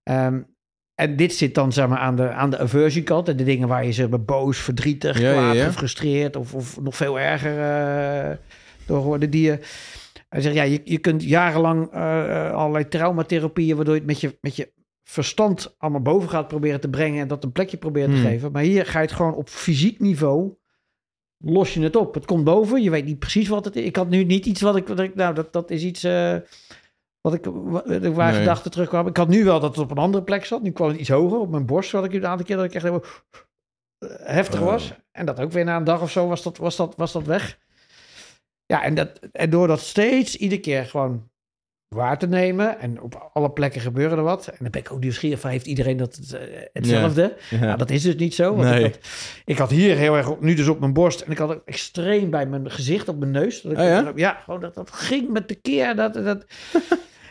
[0.03, 0.41] Ehm,
[0.95, 3.29] en dit zit dan zeg maar aan de, aan de aversion kant.
[3.29, 5.65] En de dingen waar je zeg maar boos, verdrietig, Ja, kwaad, ja.
[5.65, 8.37] gefrustreerd of, of nog veel erger eh,
[8.85, 9.29] door worden.
[9.29, 9.59] Die je,
[10.29, 14.21] hij zegt, ja, je, je kunt jarenlang eh, eh, allerlei traumatherapieën, waardoor je het met
[14.21, 14.71] je, met je
[15.09, 18.25] verstand allemaal boven gaat proberen te brengen en dat een plekje proberen te Hmm.
[18.25, 18.51] geven.
[18.51, 20.53] Maar hier ga je het gewoon op fysiek niveau
[21.43, 22.13] los je het op.
[22.13, 23.83] Het komt boven, je weet niet precies wat het is.
[23.85, 26.35] Ik had nu niet iets wat ik, wat ik nou, dat, dat is iets eh,
[27.21, 28.39] wat ik, wa- waar Nee.
[28.39, 29.09] gedachten terugkwamen.
[29.09, 30.61] Ik had nu wel dat het op een andere plek zat.
[30.61, 32.73] Nu kwam het iets hoger op mijn borst, wat ik een aantal keer dat ik
[32.73, 33.05] echt helemaal
[33.97, 34.65] eh, heftig Oh.
[34.65, 34.93] was.
[35.11, 37.23] En dat ook weer na een dag of zo was dat, was dat, was dat
[37.23, 37.59] weg.
[38.65, 41.29] Ja, en, dat, en door dat steeds iedere keer gewoon
[41.87, 42.79] waar te nemen.
[42.79, 44.47] En op alle plekken gebeuren er wat.
[44.47, 46.39] En dan ben ik ook nieuwsgierig van, heeft iedereen dat eh,
[46.73, 47.35] hetzelfde?
[47.49, 47.59] ja.
[47.59, 48.55] Nou, dat is dus niet zo.
[48.55, 48.83] Want Nee.
[48.83, 48.99] ik, had,
[49.45, 51.21] ik had hier heel erg, op- nu dus op mijn borst.
[51.21, 53.61] En ik had ook extreem bij mijn gezicht, op mijn neus.
[53.61, 54.41] Dat ik, Oh ja?
[54.43, 55.95] gewoon dat, dat ging met de keer.
[55.95, 56.45] Dat, dat.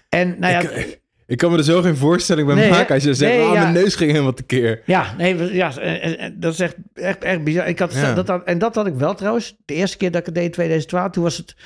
[0.08, 3.04] En nou ja, Ik- Ik kan me er zo geen voorstelling bij Nee, maken als
[3.04, 4.82] je zegt, Nee, ah, mijn neus ging helemaal tekeer.
[4.84, 7.68] ja, nee, ja, en- en- en dat is echt, echt, echt bizar.
[7.68, 9.56] Ik had, dat, en dat had ik wel trouwens.
[9.64, 11.56] De eerste keer dat ik het deed in 2012, toen was het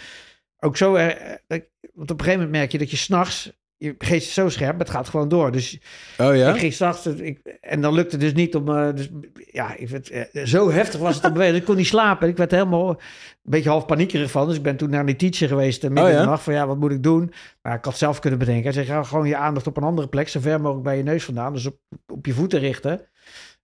[0.60, 0.94] ook zo.
[0.94, 1.06] eh,
[1.46, 4.34] dat ik- want op een gegeven moment merk je dat je s'nachts je geest is
[4.34, 5.52] zo scherp, het gaat gewoon door.
[5.52, 5.78] Dus
[6.18, 6.52] Oh ja?
[6.54, 9.08] ik ging s'nachts, ik, en dan lukte het dus niet om, eh, dus,
[9.52, 11.54] ja, ik werd, eh, zo heftig was het bewegen.
[11.54, 12.28] Ik kon niet slapen.
[12.28, 12.96] Ik werd helemaal een
[13.42, 14.46] beetje half paniekerig van.
[14.46, 16.22] Dus ik ben toen naar die teacher geweest, uh, midden Oh, in ja?
[16.22, 17.32] de nacht, van ja, wat moet ik doen?
[17.62, 18.74] Maar ik had zelf kunnen bedenken.
[18.74, 21.24] Hij ga gewoon je aandacht op een andere plek, zo ver mogelijk bij je neus
[21.24, 21.52] vandaan.
[21.52, 21.76] Dus op,
[22.12, 23.06] op je voeten richten.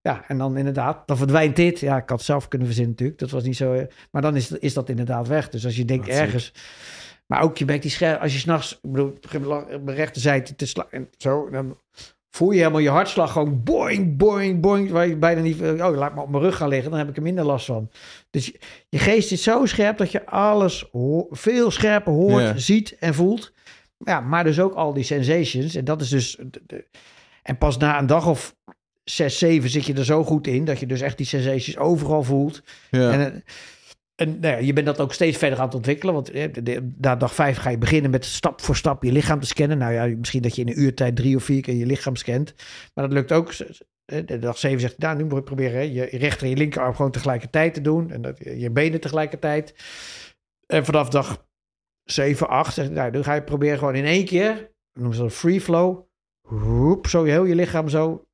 [0.07, 1.81] Ja, en dan inderdaad, dan verdwijnt dit.
[1.81, 3.19] Ja, ik had het zelf kunnen verzinnen natuurlijk.
[3.21, 5.49] Dat was niet zo, eh, maar dan is, is dat inderdaad weg.
[5.49, 6.53] Dus als je denkt ergens...
[7.27, 9.15] Maar ook je merkt die scherp, als je s'nachts, ik bedoel,
[9.69, 11.79] mijn rechterzijde te slaan en zo, dan
[12.31, 16.15] voel je helemaal je hartslag gewoon boing, boing, boing, waar je bijna niet, oh, laat
[16.15, 17.91] me op mijn rug gaan liggen, dan heb ik er minder last van.
[18.31, 20.89] Dus je, je geest is zo scherp dat je alles
[21.31, 22.57] veel scherper hoort, Ja.
[22.59, 23.53] ziet en voelt.
[23.99, 25.75] Ja, maar dus ook al die sensations.
[25.75, 26.87] En dat is dus, de- de-
[27.43, 28.57] en pas na een dag of
[29.11, 32.23] zes, zeven zit je er zo goed in, dat je dus echt die sensations overal
[32.23, 32.63] voelt.
[32.91, 33.13] Ja.
[33.13, 33.41] En, eh,
[34.15, 36.15] en nou ja, je bent dat ook steeds verder aan het ontwikkelen.
[36.15, 39.47] Want eh, na dag vijf ga je beginnen met stap voor stap je lichaam te
[39.47, 39.79] scannen.
[39.79, 42.55] Nou ja, misschien dat je in een uurtijd drie of vier keer je lichaam scant.
[42.95, 43.53] Maar dat lukt ook.
[43.53, 46.57] eh, De dag zeven zegt, nou, nu moet je proberen hè, je rechter en je
[46.57, 48.11] linkerarm gewoon tegelijkertijd te doen.
[48.11, 49.75] En dat, je benen tegelijkertijd.
[50.67, 51.47] En vanaf dag
[52.05, 55.23] 7, 8, zeg, ik, nou, dan ga je proberen gewoon in één keer, noemen ze
[55.23, 56.05] dat free flow.
[56.49, 58.26] Roep, zo heel je lichaam zo.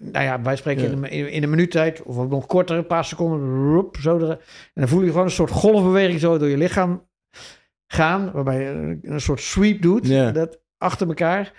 [0.00, 0.88] Nou ja, wij spreken Ja.
[0.90, 3.72] in, een, in, in een minuut tijd, of nog korter, een paar seconden.
[3.72, 4.38] Roep, zo er, en
[4.74, 7.08] dan voel je gewoon een soort golfbeweging zo door je lichaam
[7.86, 10.30] gaan, waarbij je een soort sweep doet, Ja.
[10.30, 11.52] dat achter elkaar.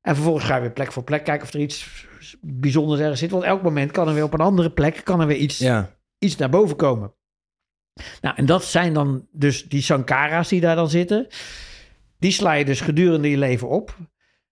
[0.00, 2.06] En vervolgens ga je weer plek voor plek kijken of er iets
[2.40, 3.30] bijzonders ergens zit.
[3.30, 5.90] Want elk moment kan er weer op een andere plek, kan er weer iets ja.
[6.18, 7.14] iets naar boven komen.
[8.20, 11.26] Nou, en dat zijn dan dus die sankara's die daar dan zitten.
[12.18, 13.96] Die sla je dus gedurende je leven op.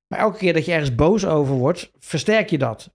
[0.06, 2.94] Maar elke keer dat je ergens boos over wordt, versterk je dat.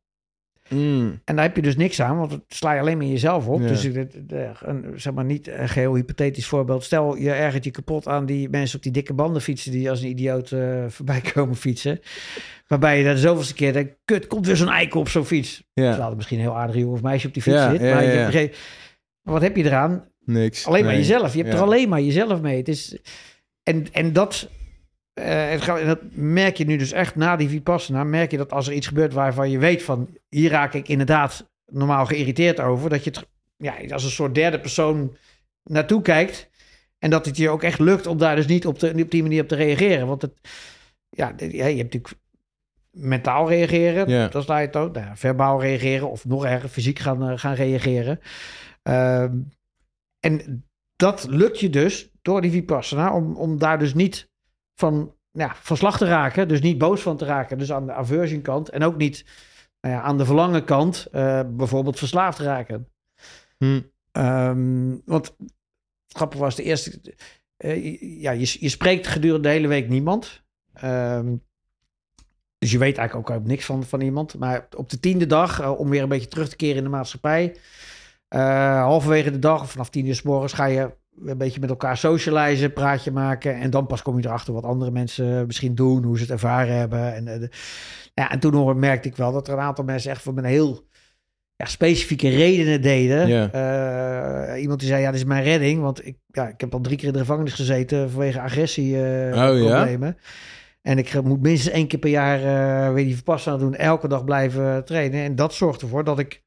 [0.70, 1.22] Mm.
[1.24, 3.62] En daar heb je dus niks aan, want het sla je alleen maar jezelf op.
[3.62, 3.68] Ja.
[3.68, 6.84] Dus eh, een, zeg maar niet een geheel hypothetisch voorbeeld.
[6.84, 9.72] Stel, je ergert je kapot aan die mensen op die dikke banden fietsen...
[9.72, 12.00] die als een idioot eh, voorbij komen fietsen.
[12.68, 13.96] Waarbij je de zoveelste keer denkt...
[14.06, 15.64] kut, komt weer zo'n eikel op zo'n fiets.
[15.74, 15.90] Ja.
[15.90, 17.82] Terwijl er misschien een heel aardig jongen of meisje op die fiets Ja, zit.
[17.82, 18.52] maar, je
[19.22, 20.08] wat heb je eraan?
[20.26, 20.68] Niks.
[20.68, 21.34] Alleen maar jezelf.
[21.34, 22.58] Je hebt er alleen maar jezelf mee.
[22.58, 22.98] Het is,
[23.64, 24.50] en, en dat,
[25.16, 28.04] eh, het gaat- en dat merk je nu dus echt na die Vipassana.
[28.04, 30.18] Merk je dat als er iets gebeurt waarvan je weet van...
[30.30, 32.90] hier raak ik inderdaad normaal geïrriteerd over.
[32.90, 35.16] Dat je het ja, als een soort derde persoon
[35.64, 36.50] naartoe kijkt.
[37.00, 39.22] En dat het je ook echt lukt om daar dus niet op, te, op die
[39.22, 40.08] manier op te reageren.
[40.08, 40.34] Want het,
[41.10, 42.14] ja, je hebt natuurlijk
[42.92, 44.30] mentaal reageren.
[44.30, 44.96] Dat sla je het ook.
[44.96, 48.20] Nou, verbaal reageren of nog erger, fysiek gaan, eh, gaan reageren.
[48.82, 49.38] Ehm,
[50.20, 54.30] en dat lukt je dus door die Vipassana, om, om daar dus niet
[54.76, 56.48] van, ja, van slag te raken.
[56.48, 57.58] Dus niet boos van te raken.
[57.58, 58.70] Dus aan de aversion kant.
[58.70, 59.26] En ook niet
[59.82, 62.88] nou ja, aan de verlangen kant, eh, bijvoorbeeld verslaafd raken.
[63.58, 63.82] Hm.
[64.12, 65.36] Ehm, want
[66.08, 67.16] het grappige was de eerste.
[67.58, 70.44] eh, ja, je, je spreekt gedurende de hele week niemand.
[70.74, 71.36] Ehm,
[72.58, 74.38] dus je weet eigenlijk ook niks van, van iemand.
[74.38, 76.90] Maar op de tiende dag, eh, om weer een beetje terug te keren in de
[76.90, 77.56] maatschappij.
[78.28, 81.70] eh, halverwege de dag, of vanaf tien uur s morgens, ga je een beetje met
[81.70, 83.56] elkaar socializen, praatje maken.
[83.56, 86.76] En dan pas kom je erachter wat andere mensen misschien doen, hoe ze het ervaren
[86.78, 87.14] hebben.
[87.14, 87.50] En, eh, de-
[88.14, 90.88] ja, en toen merkte ik wel dat er een aantal mensen echt voor een heel
[91.56, 93.28] ja, specifieke redenen deden.
[93.28, 93.52] Ja.
[94.54, 95.82] Eh, iemand die zei, ja, dit is mijn redding.
[95.82, 100.18] Want ik, ja, ik heb al drie keer in de gevangenis gezeten vanwege agressieproblemen.
[100.82, 102.40] En ik moet minstens één keer per jaar
[102.88, 103.76] eh weer die verpassing doen.
[103.76, 105.24] Elke dag blijven trainen.
[105.24, 106.44] En dat zorgt ervoor dat ik...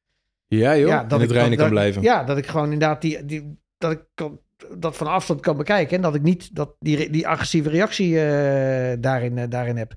[0.47, 2.01] Ja joh, ja, in dat het ik, dat, kan dat- blijven.
[2.01, 4.39] Ja, dat ik gewoon inderdaad die, die, dat ik kan,
[4.77, 5.95] dat van afstand kan bekijken.
[5.95, 9.93] En dat ik niet dat die, die agressieve reactie eh, daarin, eh, daarin heb.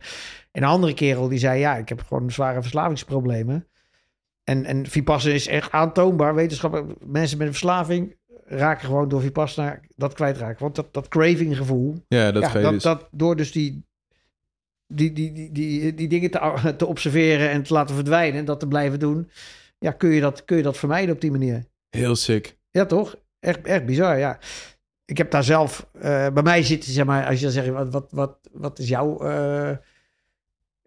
[0.51, 3.66] En een andere kerel die zei, ja, ik heb gewoon zware verslavingsproblemen.
[4.44, 6.35] En, en Vipassana is echt aantoonbaar.
[6.35, 10.62] Wetenschappelijk, mensen met een verslaving raken gewoon door Vipassana dat kwijtraken.
[10.62, 12.83] Want dat, dat craving gevoel, Ja, dat ja, dat, dus.
[12.83, 13.85] dat door dus die,
[14.87, 18.61] die, die, die, die, die dingen te, te observeren en te laten verdwijnen en dat
[18.61, 19.31] te blijven doen,
[19.79, 21.64] ja, kun je dat, kun je dat vermijden op die manier.
[21.90, 22.57] Heel sick.
[22.70, 23.16] Ja, toch?
[23.42, 24.38] Echt, echt bizar, ja.
[25.05, 27.90] Ik heb daar zelf, eh, bij mij zit, zeg maar, als je dan zegt, wat,
[27.90, 29.76] wat, wat, wat is jouw, eh,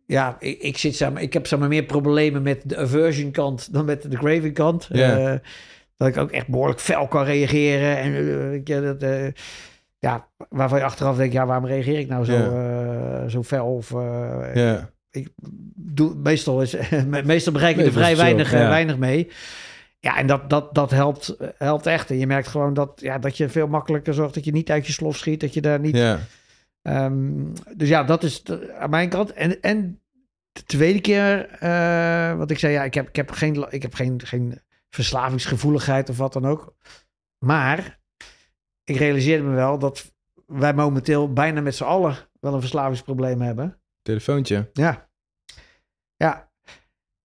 [0.06, 3.32] ja, ik, ik zit, zeg maar, ik heb zeg maar meer problemen met de aversion
[3.32, 4.88] kant dan met de craving kant.
[4.92, 5.34] Eh,
[5.98, 9.34] dat ik ook echt behoorlijk fel kan reageren en ik, ja, dat,
[10.00, 12.38] ja, waarvan je achteraf denkt, ja, waarom reageer ik nou zo,
[13.30, 13.90] zo fel of
[14.54, 14.90] Ja.
[15.12, 15.30] ik
[15.76, 16.76] doe, meestal, is,
[17.24, 18.70] meestal bereik Nee, er vrij weinig, ja.
[18.70, 19.30] weinig mee.
[20.06, 22.10] Ja, en dat, dat, dat helpt, helpt echt.
[22.10, 24.86] En je merkt gewoon dat, ja, dat je veel makkelijker zorgt dat je niet uit
[24.88, 25.40] je slof schiet.
[25.40, 25.96] Dat je daar niet...
[25.96, 26.20] Ja.
[26.82, 29.34] Ehm, dus ja, dat is de- aan mijn kant.
[29.34, 30.02] En, en
[30.52, 33.94] de tweede keer, eh, wat ik zei, ja, ik heb, ik heb, geen, ik heb
[33.94, 36.76] geen, geen verslavingsgevoeligheid of wat dan ook.
[37.46, 38.00] Maar
[38.84, 40.14] ik realiseerde me wel dat
[40.46, 43.80] wij momenteel bijna met z'n allen wel een verslavingsprobleem hebben.
[44.02, 44.70] Telefoontje.
[44.74, 45.10] Ja.
[46.16, 46.45] Ja.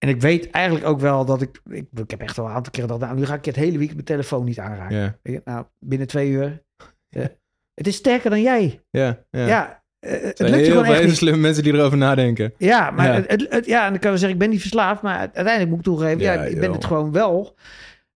[0.03, 1.61] En ik weet eigenlijk ook wel dat ik...
[1.69, 3.11] Ik, ik heb echt wel een aantal keren gedacht...
[3.11, 5.19] Nou, nu ga ik het hele weekend mijn telefoon niet aanraken.
[5.23, 6.63] Ja, Nou, binnen twee uur...
[7.09, 7.25] eh,
[7.73, 8.81] het is sterker dan jij.
[8.89, 9.47] ja, ja.
[9.47, 9.83] Ja.
[9.99, 12.53] eh, het zijn lukt je heel gewoon echt slimme mensen die erover nadenken.
[12.57, 13.13] Ja, maar Ja.
[13.13, 15.69] Het, het- het- ja, en dan kan we zeggen, ik ben niet verslaafd, maar uiteindelijk
[15.69, 16.73] moet ik toegeven, ja, Ja, ik ben joh.
[16.73, 17.55] het gewoon wel.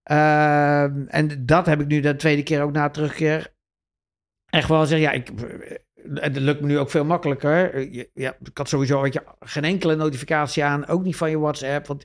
[0.02, 3.52] Ehm, en dat heb ik nu de tweede keer ook na terugkeer
[4.46, 5.30] echt wel zeggen, ja, ik,
[6.14, 7.88] het lukt me nu ook veel makkelijker.
[8.14, 11.86] Ja, ik had sowieso weet je, geen enkele notificatie aan, ook niet van je WhatsApp,
[11.86, 12.04] want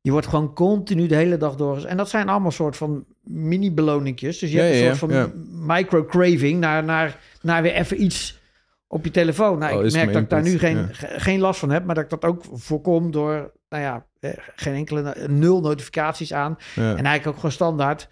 [0.00, 1.84] je wordt gewoon continu de hele dag door.
[1.84, 4.38] En dat zijn allemaal soort van mini-beloningjes.
[4.38, 5.22] Dus je Ja, hebt een ja, soort ja.
[5.22, 8.38] van micro-craving naar, naar, naar weer even iets
[8.86, 9.58] op je telefoon.
[9.58, 12.04] Nou, Oh, ik merk dat ik daar nu geen, geen last van heb, maar dat
[12.04, 16.58] ik dat ook voorkom door, nou ja, eh, geen enkele, nul notificaties aan.
[16.74, 18.08] En eigenlijk ook gewoon standaard,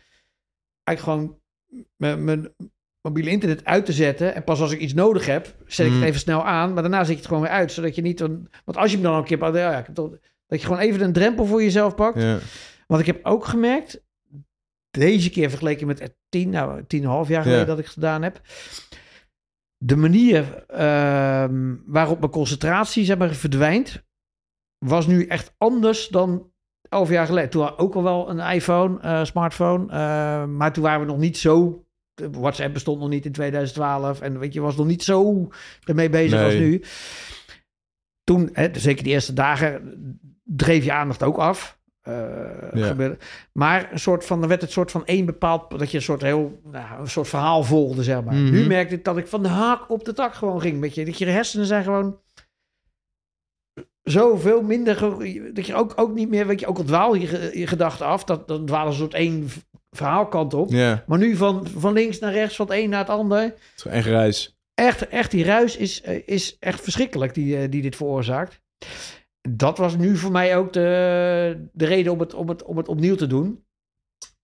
[0.84, 1.38] eigenlijk gewoon
[1.96, 2.54] mijn, mijn
[3.08, 4.34] mobiele internet uit te zetten.
[4.34, 6.98] En pas als ik iets nodig heb, zet ik het even snel aan, maar daarna
[6.98, 9.14] zet je het gewoon weer uit, zodat je niet, een, want als je hem dan
[9.14, 10.10] een keer, ja, ik heb toch,
[10.46, 12.22] dat je gewoon even een drempel voor jezelf pakt.
[12.22, 12.38] Ja.
[12.86, 14.02] Want ik heb ook gemerkt,
[14.90, 17.66] deze keer vergeleken met het tien, nou, tien en een half jaar geleden Ja.
[17.68, 18.40] dat ik het gedaan heb.
[19.76, 24.02] De manier ehm, waarop mijn concentratie zeg maar, verdwijnt,
[24.78, 26.52] was nu echt anders dan
[26.88, 27.50] elf jaar geleden.
[27.50, 31.06] Toen had ik ook al wel een iPhone, eh, smartphone, eh, maar toen waren we
[31.06, 31.84] nog niet zo.
[32.32, 35.48] WhatsApp bestond nog niet in 2012 en weet je, was nog niet zo
[35.84, 36.82] ermee bezig als nu.
[38.24, 39.98] Toen, hè, zeker die eerste dagen,
[40.44, 41.78] dreef je aandacht ook af.
[42.00, 42.14] Eh,
[42.72, 43.16] Ja.
[43.52, 46.22] Maar een soort van, er werd het soort van één bepaald, dat je een soort
[46.22, 48.34] heel, nou, een soort verhaal volgde, zeg maar.
[48.34, 48.50] Mhm.
[48.52, 50.80] Nu merkte ik dat ik van de haak op de tak gewoon ging.
[50.80, 52.20] Weet je, dat je hersenen zijn gewoon
[54.02, 55.00] zoveel minder,
[55.54, 58.06] dat je ook, ook niet meer, weet je, ook al dwaal je, ge- je gedachten
[58.06, 59.48] af, dat, dan dwalen ze een soort één
[59.98, 60.70] verhaalkant op.
[61.06, 63.40] Maar nu van, van links naar rechts, van het een naar het ander.
[63.40, 64.56] het is gewoon echt reis.
[64.74, 68.60] Echt, echt die ruis is, eh, is echt verschrikkelijk die, eh, die dit veroorzaakt.
[69.48, 72.88] Dat was nu voor mij ook de, de reden om het, om, het, om het
[72.88, 73.64] opnieuw te doen.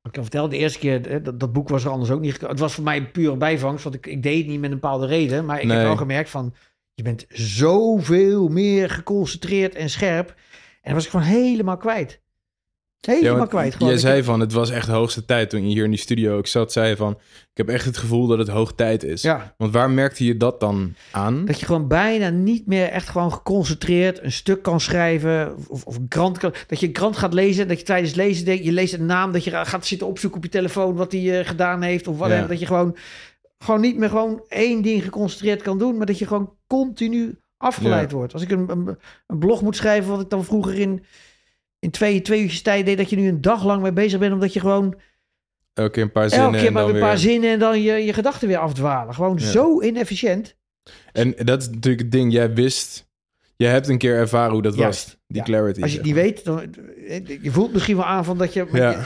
[0.02, 2.32] Ik kan vertellen, de eerste keer, eh, dat, dat boek was er anders ook niet
[2.32, 2.50] gekomen.
[2.54, 4.80] Het was voor mij een pure bijvangst, want ik, ik deed het niet met een
[4.80, 5.44] bepaalde reden.
[5.44, 5.76] Maar ik Nee.
[5.76, 6.54] heb wel gemerkt van,
[6.94, 10.28] je bent zoveel meer geconcentreerd en scherp.
[10.28, 10.34] En
[10.82, 12.20] dat was ik gewoon helemaal kwijt.
[13.06, 13.72] Helemaal kwijt.
[13.74, 13.88] Gewoon.
[13.88, 15.98] Jij zei heb- van, het was echt de hoogste tijd toen je hier in die
[15.98, 16.72] studio ook zat.
[16.72, 17.12] Zei je van,
[17.50, 19.22] ik heb echt het gevoel dat het hoog tijd is.
[19.22, 21.44] ja, Want waar merkte je dat dan aan?
[21.44, 25.54] Dat je gewoon bijna niet meer echt gewoon geconcentreerd een stuk kan schrijven.
[25.68, 26.54] Of, of een krant kan.
[26.66, 27.68] Dat je een krant gaat lezen.
[27.68, 28.64] Dat je tijdens het lezen denkt.
[28.64, 29.32] Je leest een naam.
[29.32, 30.94] Dat je gaat zitten opzoeken op je telefoon.
[30.94, 32.08] Wat hij eh, gedaan heeft.
[32.08, 32.46] Of wat Ja.
[32.46, 32.96] Dat je gewoon,
[33.58, 35.96] gewoon niet meer gewoon één ding geconcentreerd kan doen.
[35.96, 38.32] Maar dat je gewoon continu afgeleid wordt.
[38.32, 40.10] Als ik een, een, een blog moet schrijven.
[40.10, 41.04] Wat ik dan vroeger in,
[41.84, 42.96] in twee, twee uurtjes tijd deed.
[42.98, 44.32] Dat je nu een dag lang mee bezig bent.
[44.32, 44.94] Omdat je gewoon
[45.74, 47.18] Elke keer een paar zinnen elke keer en maar dan een paar weer...
[47.18, 47.50] zinnen.
[47.50, 49.14] En dan je, je gedachten weer afdwalen.
[49.14, 49.46] Gewoon Ja.
[49.50, 50.56] zo inefficiënt.
[51.12, 53.12] En dat is natuurlijk het ding, jij wist...
[53.56, 55.42] Jij hebt een keer ervaren hoe dat Juist, was, die ja.
[55.42, 55.82] clarity.
[55.82, 56.74] Als je niet weet, dan,
[57.42, 58.66] je voelt misschien wel aan van dat je...
[58.72, 59.04] Ja,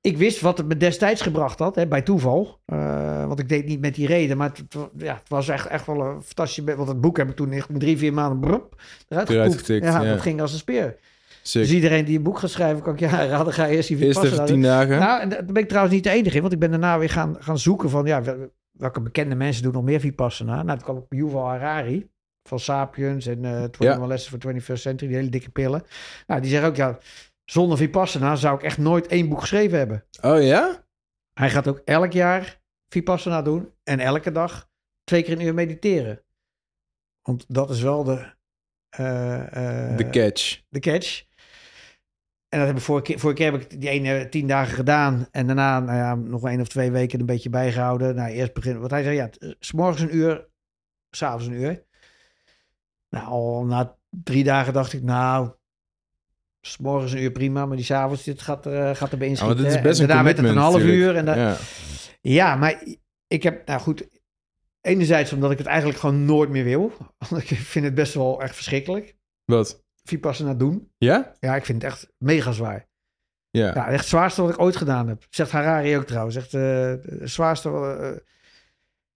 [0.00, 2.60] Ik wist wat het me destijds gebracht had, hè, bij toeval.
[2.66, 4.62] Eh, want ik deed niet met die reden, maar het,
[4.96, 6.64] ja, het was echt, echt wel een fantastisch...
[6.64, 9.66] be- Want het boek heb ik toen in drie, vier maanden brop, eruit gepoept.
[9.66, 10.04] ja.
[10.04, 10.96] dat ging als een speer.
[11.42, 11.62] Sick.
[11.62, 14.18] Dus iedereen die een boek gaat schrijven, kan ik ja raden, ga eerst die Eerst
[14.18, 14.98] Vipassana even tien dagen.
[14.98, 17.10] Nou, en daar ben ik trouwens niet de enige in, want ik ben daarna weer
[17.10, 18.06] gaan, gaan zoeken van...
[18.06, 20.62] Ja, wel- welke bekende mensen doen nog meer Vipassana?
[20.62, 22.08] Nou, toen kwam ik op Yuval Harari
[22.48, 25.82] van Sapiens en eh 21 Lessons for 21st Century, die hele dikke pillen.
[26.26, 26.98] Nou, die zeggen ook, ja,
[27.44, 30.04] zonder Vipassana zou ik echt nooit één boek geschreven hebben.
[30.22, 30.84] Oh ja?
[31.32, 34.68] Hij gaat ook elk jaar Vipassana doen en elke dag
[35.04, 36.22] twee keer een uur mediteren.
[37.22, 38.32] Want dat is wel de...
[38.90, 40.60] eh, eh, De catch.
[40.68, 41.22] de catch.
[42.50, 45.26] En dat heb ik vorige keer, vorige keer heb ik die ene tien dagen gedaan.
[45.30, 48.14] En daarna nou ja, nog één of twee weken een beetje bijgehouden.
[48.14, 48.80] Nou, eerst beginnen.
[48.80, 50.48] Want hij zei, ja, t- s morgens een uur,
[51.10, 51.84] s'avonds een uur.
[53.08, 55.50] Nou, al na drie dagen dacht ik, nou,
[56.60, 57.66] s morgens een uur prima.
[57.66, 59.46] Maar die s'avonds, dit gaat er, eh, gaat er bij Ja, inschieten.
[59.46, 60.98] want het is En best een daarna werd het een half natuurlijk.
[61.02, 61.16] uur.
[61.16, 61.56] En dan, Ja.
[62.20, 62.82] ja, maar
[63.26, 64.08] ik heb, nou goed,
[64.80, 66.92] enerzijds omdat ik het eigenlijk gewoon nooit meer wil.
[67.28, 69.16] Want ik vind het best wel echt verschrikkelijk.
[69.44, 69.82] Wat?
[70.04, 70.90] Vipassana doen.
[70.98, 71.32] Ja?
[71.40, 72.88] Ja, ik vind het echt mega zwaar.
[73.50, 73.66] Ja.
[73.74, 75.26] Ja, echt het zwaarste wat ik ooit gedaan heb.
[75.30, 76.36] Zegt Harari ook trouwens.
[76.36, 77.68] Echt het zwaarste.
[77.70, 78.18] eh,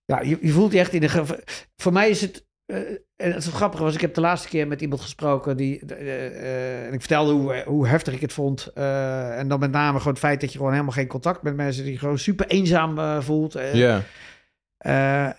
[0.05, 1.39] ja, je, je voelt je echt in de.
[1.77, 2.47] Voor mij is het.
[2.67, 2.79] eh,
[3.17, 5.79] en het grappige was, ik heb de laatste keer met iemand gesproken die.
[5.87, 8.67] en ik vertelde hoe, hoe heftig ik het vond.
[8.75, 11.83] en dan met name gewoon het feit dat je gewoon helemaal geen contact met mensen
[11.85, 13.53] die je gewoon super eenzaam voelt.
[13.73, 14.03] Ja.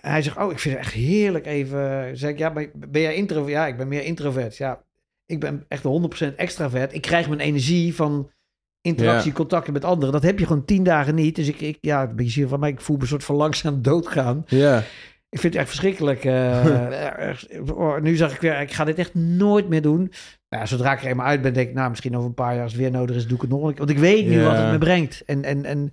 [0.00, 2.16] Hij zegt, oh, ik vind het echt heerlijk even.
[2.16, 3.52] Zeg ik, ja, ben jij introvert?
[3.52, 4.56] Ja, ik ben meer introvert.
[4.56, 4.84] Ja,
[5.26, 5.82] ik ben echt
[6.30, 6.94] 100% extravert.
[6.94, 8.30] Ik krijg mijn energie van
[8.80, 9.36] interactie, Ja.
[9.36, 10.12] contacten met anderen.
[10.12, 11.36] Dat heb je gewoon tien dagen niet.
[11.36, 13.82] Dus ik, ik ja, een beetje van mij, ik voel me een soort van langzaam
[13.90, 14.44] doodgaan.
[14.46, 14.82] Ja.
[15.28, 16.24] Ik vind het echt verschrikkelijk.
[16.24, 17.30] eh,
[17.76, 20.12] oh, nu zag ik weer, ik ga dit echt nooit meer doen.
[20.48, 22.62] Ja, zodra ik er eenmaal uit ben, denk ik, nou, misschien over een paar jaar
[22.62, 23.78] als het weer nodig is, doe ik het nog een keer.
[23.78, 24.44] Want ik weet nu Ja.
[24.48, 25.22] wat het me brengt.
[25.26, 25.92] En, en, en,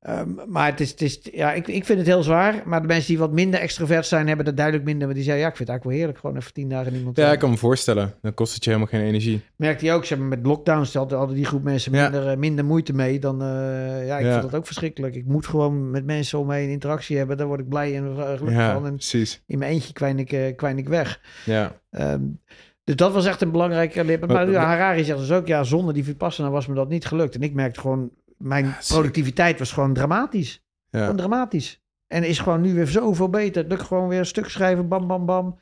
[0.00, 2.62] ehm, maar het is, het is ja, ik, ik vind het heel zwaar.
[2.64, 5.06] Maar de mensen die wat minder extrovert zijn, hebben dat duidelijk minder.
[5.06, 6.18] Maar die zeggen, ja, ik vind het eigenlijk wel heerlijk.
[6.18, 7.16] Gewoon even tien dagen niemand.
[7.16, 8.14] Ja, ik kan me voorstellen.
[8.22, 9.40] Dan kost het je helemaal geen energie.
[9.56, 12.64] merkte hij ook, zeg maar, met lockdown stelde hadden die groep mensen minder, eh, minder
[12.64, 14.30] moeite mee dan, eh, ja, ik Ja.
[14.30, 15.14] vind dat ook verschrikkelijk.
[15.14, 18.04] Ik moet gewoon met mensen om me heen interactie hebben, daar word ik blij en
[18.06, 18.86] eh, gelukkig Ja, van.
[18.86, 19.42] En precies.
[19.46, 21.20] in mijn eentje kwijn ik, kwijn ik weg.
[21.44, 21.80] Ja.
[21.90, 22.22] Ehm,
[22.84, 24.26] dus dat was echt een belangrijke lip.
[24.26, 27.34] Maar Maar- Harari zegt dus ook, ja, zonder die Vipassana was me dat niet gelukt.
[27.34, 28.10] En ik merkte gewoon,
[28.42, 30.64] mijn productiviteit was gewoon dramatisch.
[30.90, 31.00] Ja.
[31.00, 31.80] Gewoon dramatisch.
[32.06, 33.64] En is gewoon nu weer zoveel beter.
[33.66, 35.58] Lukt gewoon weer een stuk schrijven, bam, bam, bam.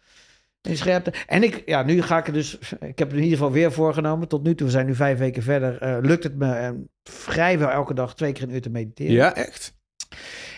[0.62, 1.12] In scherpte.
[1.26, 3.72] En ik, ja, nu ga ik er dus, ik heb het in ieder geval weer
[3.72, 4.28] voorgenomen.
[4.28, 6.70] Tot nu toe, we zijn nu vijf weken verder, eh, lukt het me eh,
[7.02, 9.12] vrijwel elke dag twee keer een uur te mediteren.
[9.12, 9.76] ja, echt?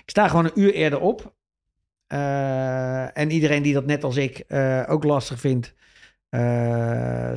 [0.02, 1.34] Ik sta gewoon een uur eerder op.
[2.06, 4.44] Eh, en iedereen die dat net als ik
[4.86, 5.74] ook lastig vindt,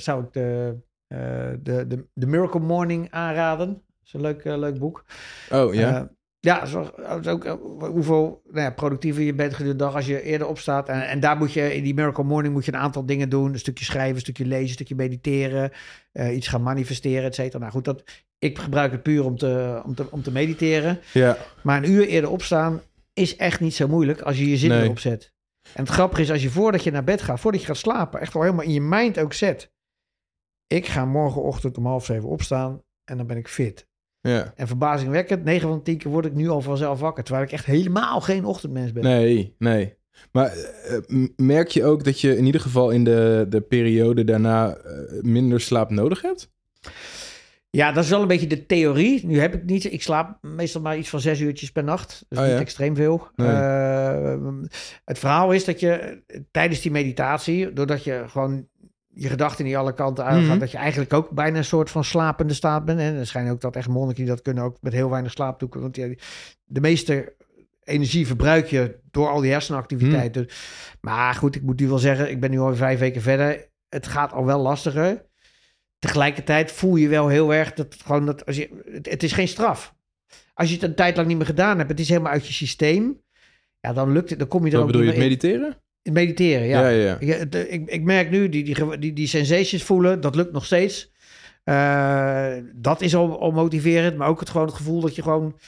[0.03, 3.83] zou ik de, de, de, de Miracle Morning aanraden.
[4.03, 5.05] Dat is een leuk, eh, leuk boek.
[5.51, 5.97] Oh, ja?
[5.97, 6.03] Eh,
[6.39, 6.67] ja,
[7.29, 10.89] ook eh, hoeveel nou ja, productiever je bent gedurende de dag als je eerder opstaat.
[10.89, 13.53] En, en daar moet je in die Miracle Morning moet je een aantal dingen doen.
[13.53, 15.71] Een stukje schrijven, een stukje lezen, een stukje mediteren.
[16.31, 17.59] iets gaan manifesteren, et cetera.
[17.59, 18.03] Nou goed, dat,
[18.39, 20.99] ik gebruik het puur om te, om te, om te mediteren.
[21.13, 21.37] ja.
[21.63, 22.81] Maar een uur eerder opstaan
[23.13, 24.83] is echt niet zo moeilijk als je je zin Nee.
[24.83, 25.31] erop zet.
[25.73, 28.19] En het grappige is, als je voordat je naar bed gaat, voordat je gaat slapen,
[28.19, 29.71] echt wel helemaal in je mind ook zet.
[30.67, 33.87] Ik ga morgenochtend om half zeven opstaan en dan ben ik fit.
[34.31, 34.53] Ja.
[34.55, 37.23] En verbazingwekkend, 9 van de 10 keer word ik nu al vanzelf wakker.
[37.23, 39.03] Terwijl ik echt helemaal geen ochtendmens ben.
[39.03, 39.95] Nee, nee.
[40.31, 44.75] Maar eh, merk je ook dat je in ieder geval in de, de periode daarna
[44.75, 46.51] eh, minder slaap nodig hebt?
[47.69, 49.25] Ja, dat is wel een beetje de theorie.
[49.25, 49.91] Nu heb ik niet.
[49.93, 52.25] Ik slaap meestal maar iets van zes uurtjes per nacht.
[52.29, 52.59] Dus Oh, niet ja?
[52.59, 53.27] extreem veel.
[53.36, 53.47] Nee.
[53.47, 54.38] Eh,
[55.05, 58.67] het verhaal is dat je tijdens die meditatie, doordat je gewoon
[59.15, 60.60] je gedachten niet alle kanten uitgaan, Mhm.
[60.60, 62.99] dat je eigenlijk ook bijna een soort van slapende staat bent.
[62.99, 65.60] En er schijnen ook dat echt monniken die dat kunnen ook met heel weinig slaap
[65.60, 65.69] doen.
[65.73, 66.08] Want ja,
[66.63, 67.36] de meeste
[67.84, 70.36] energie verbruik je door al die hersenactiviteit.
[70.36, 70.43] Hmm.
[70.43, 70.56] Dus-
[71.02, 73.69] maar goed, ik moet nu wel zeggen, ik ben nu al vijf weken verder.
[73.89, 75.26] Het gaat al wel lastiger.
[75.99, 79.32] Tegelijkertijd voel je wel heel erg dat het gewoon dat als je, het, het is
[79.32, 79.95] geen straf.
[80.54, 82.54] Als je het een tijd lang niet meer gedaan hebt, het is helemaal uit je
[82.54, 83.21] systeem.
[83.80, 85.82] Ja, dan lukt het, dan kom je er Wat ook bedoel je, het mediteren?
[86.11, 86.89] Mediteren, ja.
[86.89, 87.19] ja, ja.
[87.19, 90.65] Ik, eh, ik, ik merk nu, die, die, die, die sensations voelen, dat lukt nog
[90.65, 91.11] steeds.
[91.63, 95.59] Eh, dat is al, al motiverend, maar ook het, gewoon het gevoel dat je gewoon...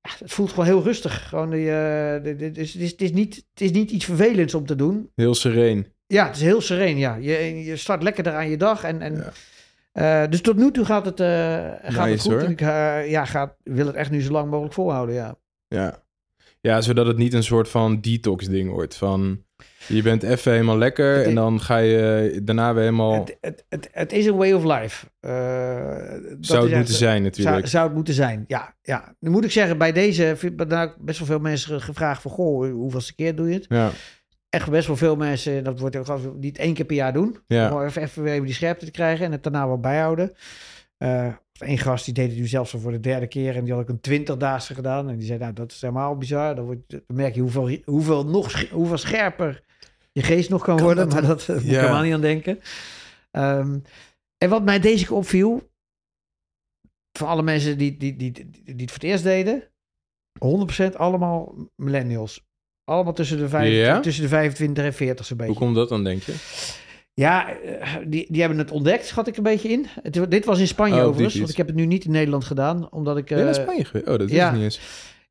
[0.00, 1.28] Ja, het voelt gewoon heel rustig.
[1.28, 4.76] Gewoon die, eh, het, is, het, is niet, het is niet iets vervelends om te
[4.76, 5.10] doen.
[5.14, 5.86] Heel sereen.
[6.06, 7.14] Ja, het is heel sereen, ja.
[7.14, 8.84] Je, je start lekker eraan je dag.
[8.84, 9.32] En, en,
[9.92, 10.26] Ja.
[10.26, 12.32] dus tot nu toe gaat het, eh, gaat het goed.
[12.32, 12.40] hoor.
[12.40, 12.60] En ik
[13.10, 15.36] ja, ga, wil het echt nu zo lang mogelijk volhouden, ja.
[15.68, 16.02] Ja.
[16.60, 18.96] ja, zodat het niet een soort van detox-ding wordt.
[18.96, 19.44] Van
[19.88, 23.26] je bent even helemaal lekker Het en dan ga je daarna weer helemaal.
[23.40, 25.06] Het, het, het, is een way of life.
[25.20, 25.30] Eh,
[26.28, 27.66] dat zou het moeten zijn, Zou, natuurlijk.
[27.66, 28.74] zou het moeten zijn, ja.
[28.82, 29.14] ja.
[29.20, 32.30] Nu moet ik zeggen, bij deze ik nou best wel veel mensen gevraagd van...
[32.30, 33.66] Goh, hoeveelste keer doe je het?
[33.68, 33.90] Ja,
[34.48, 37.36] Echt best wel veel mensen, dat wordt ook ik niet één keer per jaar doen.
[37.46, 37.72] Ja.
[37.72, 40.32] Om even, even weer even die scherpte te krijgen en het daarna wel bijhouden.
[40.98, 43.72] Eh Eén gast die deed het nu zelfs al voor de derde keer en die
[43.72, 45.08] had ook een twintigdaagse gedaan.
[45.08, 46.54] En die zei, nou, dat is helemaal bizar.
[46.54, 49.62] Dan, wordt, dan merk je hoeveel, hoeveel, nog, hoeveel scherper
[50.18, 51.04] je geest nog kan, Kan worden.
[51.08, 51.80] dat Maar dat moet ik Ja.
[51.80, 52.60] helemaal niet aan denken.
[53.30, 53.78] Ehm,
[54.38, 55.70] en wat mij deze keer opviel,
[57.18, 59.62] voor alle mensen die, die, die, die, die het voor het eerst deden,
[60.92, 62.46] 100% allemaal millennials.
[62.84, 64.00] Allemaal tussen de, vijf, Ja?
[64.00, 65.52] tussen de 25 en 40 zo'n beetje.
[65.52, 66.34] hoe komt dat dan, denk je?
[67.14, 69.86] Ja, eh, die, die hebben het ontdekt, schat ik een beetje in.
[70.02, 72.44] Het, dit was in Spanje Oh, overigens, want ik heb het nu niet in Nederland
[72.44, 73.28] gedaan, omdat ik...
[73.28, 74.08] Je naar eh, Spanje geweest?
[74.08, 74.50] Oh, dat is ja.
[74.50, 74.80] niet eens.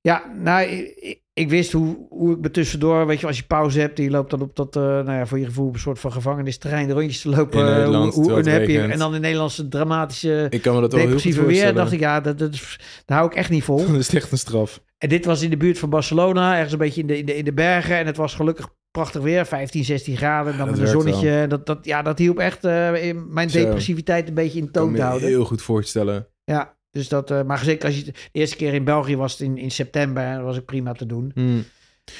[0.02, 3.80] ja, nou, ik, ik wist hoe, hoe ik me tussendoor, weet je, als je pauze
[3.80, 6.12] hebt, die loopt dan op dat, eh, nou ja, voor je gevoel, een soort van
[6.12, 7.60] gevangenisterrein, de rondjes te lopen.
[7.60, 8.66] In eh, Nederland, hoe, hoe unhappy.
[8.66, 8.92] regent.
[8.92, 11.76] En dan in Nederlandse dramatische, Ik kan me dat wel heel goed depressieve weer, voorstellen.
[11.76, 12.60] dacht ik, ja, dat, dat,
[13.06, 13.78] daar hou ik echt niet vol.
[13.92, 14.82] dat is echt een straf.
[14.98, 17.38] En dit was in de buurt van Barcelona, ergens een beetje in de, in de,
[17.38, 17.98] in de bergen.
[17.98, 20.52] En het was gelukkig prachtig weer, 15, 16 graden.
[20.52, 21.46] En dan met een zonnetje.
[21.48, 23.60] Dat, dat, ja, dat hielp echt eh, in mijn Zo.
[23.60, 25.28] depressiviteit een beetje in toon te me houden.
[25.28, 26.28] heel goed voorstellen.
[26.44, 28.04] Ja, dus dat, eh, maar zeker als je...
[28.04, 30.24] De eerste keer in België was het in, in september.
[30.24, 31.32] En dat was ook prima te doen.
[31.34, 31.64] Hmm.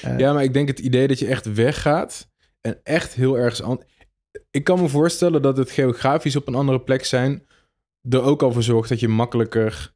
[0.02, 0.18] Eh.
[0.18, 2.28] ja, maar ik denk het idee dat je echt weggaat
[2.60, 3.78] en echt heel ergens aan.
[4.50, 7.46] Ik kan me voorstellen dat het geografisch op een andere plek zijn
[8.08, 9.92] er ook al voor zorgt dat je makkelijker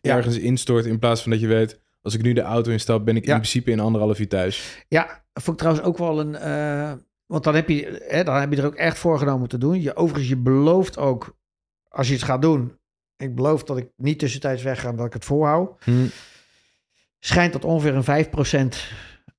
[0.00, 0.16] Ja.
[0.16, 3.16] ergens instort in plaats van dat je weet als ik nu de auto instap ben
[3.16, 3.32] ik Ja.
[3.34, 4.84] in principe in anderhalf uur thuis.
[4.88, 6.34] Ja, vond ik trouwens ook wel een...
[6.34, 6.92] eh,
[7.26, 9.80] want dan heb, je, hè, dan heb je er ook echt voorgenomen te doen.
[9.82, 11.36] Je, overigens, je belooft ook,
[11.88, 12.76] als je het gaat doen...
[13.22, 15.84] Ik beloof dat ik niet tussentijds wegga, dat ik het volhoud.
[15.84, 16.10] Hmm.
[17.18, 18.92] schijnt dat ongeveer een 5%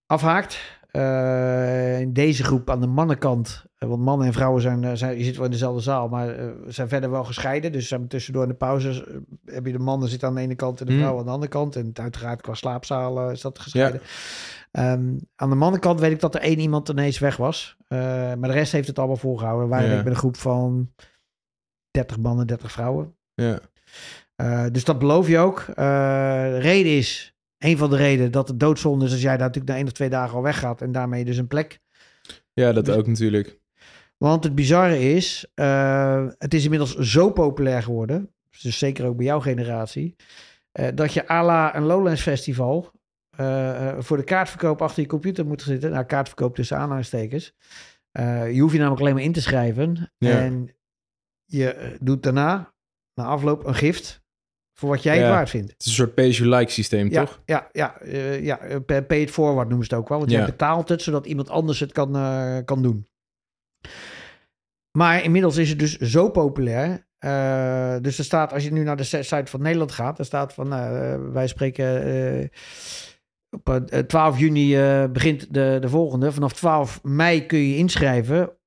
[0.05, 0.81] afhaakt.
[0.91, 5.17] Eh, in deze groep aan de mannenkant, eh, want mannen en vrouwen zijn, eh, zijn,
[5.17, 7.71] je zit wel in dezelfde zaal, maar eh, zijn verder wel gescheiden.
[7.71, 9.03] Dus zijn tussendoor in de pauzes
[9.45, 11.01] heb je de mannen zitten aan de ene kant en de Hmm.
[11.01, 11.75] vrouwen aan de andere kant.
[11.75, 14.01] En uiteraard qua slaapzalen is dat gescheiden.
[14.71, 17.77] Ehm, aan de mannenkant weet ik dat er één iemand ineens weg was.
[17.87, 19.69] Maar de rest heeft het allemaal volgehouden.
[19.69, 19.79] Ja.
[19.79, 20.91] denk ik met een groep van
[21.91, 23.15] 30 mannen, 30 vrouwen.
[23.33, 23.59] Ja.
[24.35, 25.59] Eh, dus dat beloof je ook.
[25.59, 25.75] Eh,
[26.43, 29.67] de reden is, een van de redenen dat het doodzonde is als jij daar natuurlijk
[29.67, 31.79] na één of twee dagen al weggaat en daarmee dus een plek.
[32.53, 33.59] ja, dat Dus- ook natuurlijk.
[34.17, 39.25] Want het bizarre is, eh, het is inmiddels zo populair geworden, dus zeker ook bij
[39.25, 40.15] jouw generatie,
[40.93, 42.91] dat je à la een Lowlands Festival
[43.97, 45.91] voor de kaartverkoop achter je computer moet zitten.
[45.91, 47.53] Nou, kaartverkoop tussen aanhalingstekens.
[48.51, 50.11] Je hoeft je namelijk alleen maar in te schrijven.
[50.17, 50.39] Ja.
[50.39, 50.75] En
[51.45, 52.72] je doet daarna,
[53.15, 54.21] na afloop, een gift
[54.77, 55.21] voor wat jij Ja.
[55.21, 55.71] het waard vindt.
[55.71, 57.41] Het is een soort pay-as-you-like systeem, Ja, toch?
[57.45, 60.17] ja, ja, eh, ja eh, pay pay it forward noemen ze het ook wel.
[60.19, 63.07] Want jij betaalt het zodat iemand anders het kan, eh, kan doen.
[64.97, 67.11] Maar inmiddels is het dus zo populair.
[68.01, 70.69] dus er staat, als je nu naar de site van Nederland gaat, er staat van,
[71.33, 72.49] wij spreken
[73.49, 74.75] op eh, 12 juni
[75.07, 76.31] begint de, de volgende.
[76.31, 78.57] Vanaf 12 mei kun je je inschrijven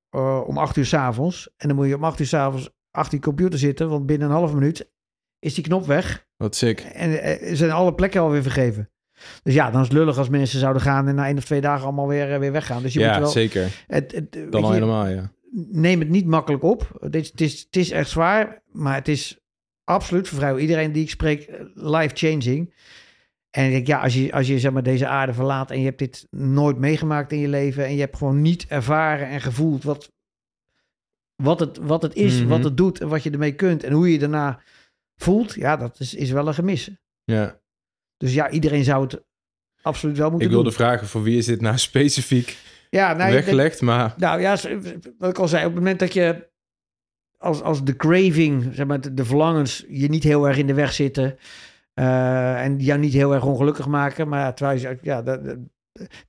[0.45, 1.49] om 8 uur s'avonds.
[1.57, 4.33] En dan moet je om 8 uur s'avonds achter je computer zitten, want binnen een
[4.33, 4.89] half minuut
[5.39, 6.25] is die knop weg.
[6.37, 6.79] Wat sick.
[6.79, 8.89] En eh, zijn alle plekken alweer vergeven.
[9.43, 11.61] Dus ja, dan is het lullig als mensen zouden gaan en na één of twee
[11.61, 12.81] dagen allemaal weer, eh, weer weggaan.
[12.81, 13.29] Dus je moet Ja, wel.
[13.29, 13.83] zeker.
[13.87, 15.31] Het, Dan al je, helemaal, ja.
[15.71, 16.97] neem het niet makkelijk op.
[16.99, 19.39] Het is, het, is, het is echt zwaar, maar het is
[19.83, 22.73] absoluut voor vrijwel iedereen die ik spreek life-changing.
[23.51, 25.85] En ik denk, ja, als je, als je zeg maar, deze aarde verlaat en je
[25.85, 29.83] hebt dit nooit meegemaakt in je leven en je hebt gewoon niet ervaren en gevoeld
[29.83, 30.11] wat,
[31.43, 32.47] wat, het, wat het is, Mhm.
[32.47, 34.59] wat het doet en wat je ermee kunt en hoe je je daarna
[35.15, 36.89] voelt, ja, dat is, is wel een gemis.
[37.23, 37.59] ja.
[38.17, 39.23] Dus ja, iedereen zou het
[39.81, 40.77] absoluut wel moeten Ik wilde doen.
[40.77, 42.57] vragen, voor wie is dit nou specifiek
[42.89, 43.81] Ja, nou, denk- weggelegd?
[43.81, 44.57] Maar nou ja,
[45.17, 46.49] wat ik al zei, op het moment dat je
[47.37, 50.73] als, als de craving, zeg maar, de, de verlangens je niet heel erg in de
[50.73, 51.37] weg zitten
[51.93, 55.57] eh, en jou niet heel erg ongelukkig maken, maar terwijl je ja, dat-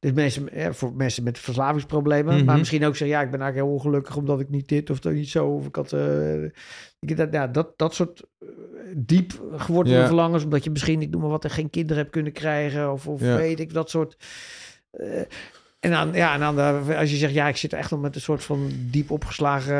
[0.00, 2.44] dus mensen, ja, voor mensen met verslavingsproblemen, Mhm.
[2.44, 4.98] maar misschien ook zeggen, ja, ik ben eigenlijk heel ongelukkig omdat ik niet dit of
[5.00, 6.42] dat niet zo, of ik had, eh,
[7.00, 8.48] ik, dat, ja, dat, dat soort eh,
[8.96, 10.06] diep geworden Ja.
[10.06, 13.06] verlangens, omdat je misschien, ik noem maar wat, er geen kinderen hebt kunnen krijgen, of,
[13.08, 13.36] of Ja.
[13.36, 14.16] weet ik, dat soort.
[14.90, 15.20] eh,
[15.80, 18.14] en dan, ja, en dan de- als je zegt, ja, ik zit echt nog met
[18.14, 19.74] een soort van diep opgeslagen,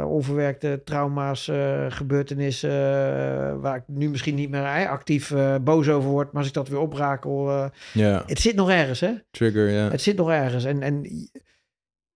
[0.00, 5.54] eh, onverwerkte trauma's, eh, gebeurtenissen, eh, waar ik nu misschien niet meer eh, actief eh,
[5.60, 7.66] boos over word, maar als ik dat weer oprakel, eh,
[8.26, 9.12] het zit nog ergens, hè?
[9.30, 9.90] trigger, ja.
[9.90, 10.64] Het zit nog ergens.
[10.64, 11.02] En, en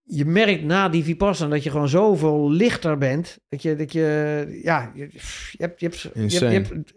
[0.03, 3.37] je- merkt na die Vipassana dat je gewoon zoveel lichter bent.
[3.49, 6.93] Dat je, dat je ja, je, je hebt, je, hebt, je, hebt, je hebt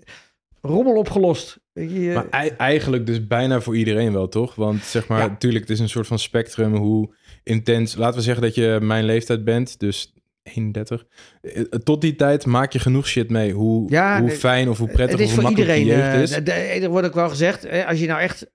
[0.60, 1.60] rommel opgelost.
[1.74, 4.54] Je, Maar ei- eigenlijk dus bijna voor iedereen wel, toch?
[4.54, 5.26] Want zeg maar, Ja.
[5.26, 7.94] natuurlijk, het is een soort van spectrum hoe intens...
[7.96, 11.04] Laten we zeggen dat je mijn leeftijd bent, dus 31.
[11.42, 13.52] Eh, Tot die tijd maak je genoeg shit mee.
[13.52, 16.02] Hoe, Ja, hoe nee, fijn of hoe prettig het is of hoe voor makkelijk iedereen.
[16.02, 16.82] je jeugd eh, is.
[16.82, 18.46] er wordt ook wel gezegd, als je nou echt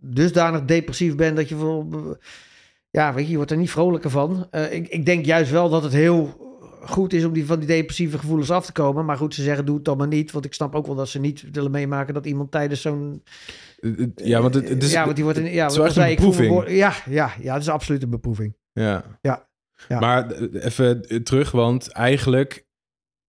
[0.00, 1.86] dusdanig depressief bent dat je voor,
[2.90, 4.46] ja, weet je, je wordt er niet vrolijker van.
[4.50, 6.44] Eh, ik, ik denk juist wel dat het heel
[6.88, 9.04] goed is om die, van die depressieve gevoelens af te komen.
[9.04, 10.30] Maar goed, ze zeggen doe het dan maar niet.
[10.30, 13.22] Want ik snap ook wel dat ze niet willen meemaken dat iemand tijdens zo'n...
[13.78, 14.92] Eh, eh, Ja, want het, het is...
[14.92, 16.68] ja, want die wordt een, ja, het een ik beproeving.
[16.68, 18.56] Ja, ja, ja, het is absoluut een beproeving.
[18.72, 19.18] Ja.
[19.20, 19.48] Ja.
[19.88, 20.00] Ja.
[20.00, 22.66] Maar eh, even terug, want eigenlijk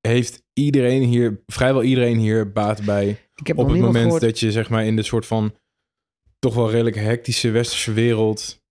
[0.07, 3.09] heeft iedereen hier, vrijwel iedereen hier baat bij.
[3.35, 4.21] Ik heb op het moment gehoord...
[4.21, 5.53] dat je zeg maar in de soort van
[6.39, 8.65] toch wel redelijk hectische westerse wereld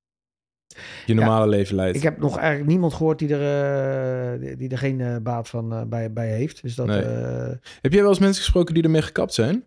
[1.06, 1.96] je normale leven leidt.
[1.96, 5.48] Ik heb nog eigenlijk niemand gehoord die er, eh, die, die er geen eh, baat
[5.48, 6.62] van eh, bij, bij heeft.
[6.62, 6.86] Dus dat...
[6.86, 7.04] Nee.
[7.80, 9.66] Heb jij wel eens mensen gesproken die ermee gekapt zijn?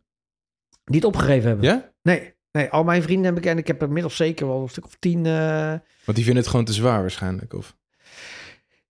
[0.85, 1.65] niet opgegeven hebben.
[1.65, 1.91] Ja?
[2.01, 4.69] Nee, nee, al mijn vrienden heb ik en ik heb er inmiddels zeker wel een
[4.69, 5.23] stuk of tien.
[5.23, 7.53] Want die vinden het gewoon te zwaar waarschijnlijk.
[7.53, 7.77] Of...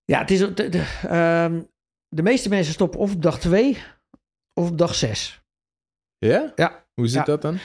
[0.05, 1.61] ja, het is de, de, ehm,
[2.07, 3.77] de meeste mensen stoppen of op dag twee
[4.53, 5.41] of op dag zes.
[6.17, 6.51] Ja?
[6.55, 6.85] Ja.
[6.93, 7.23] Hoe zit Ja.
[7.23, 7.57] dat dan?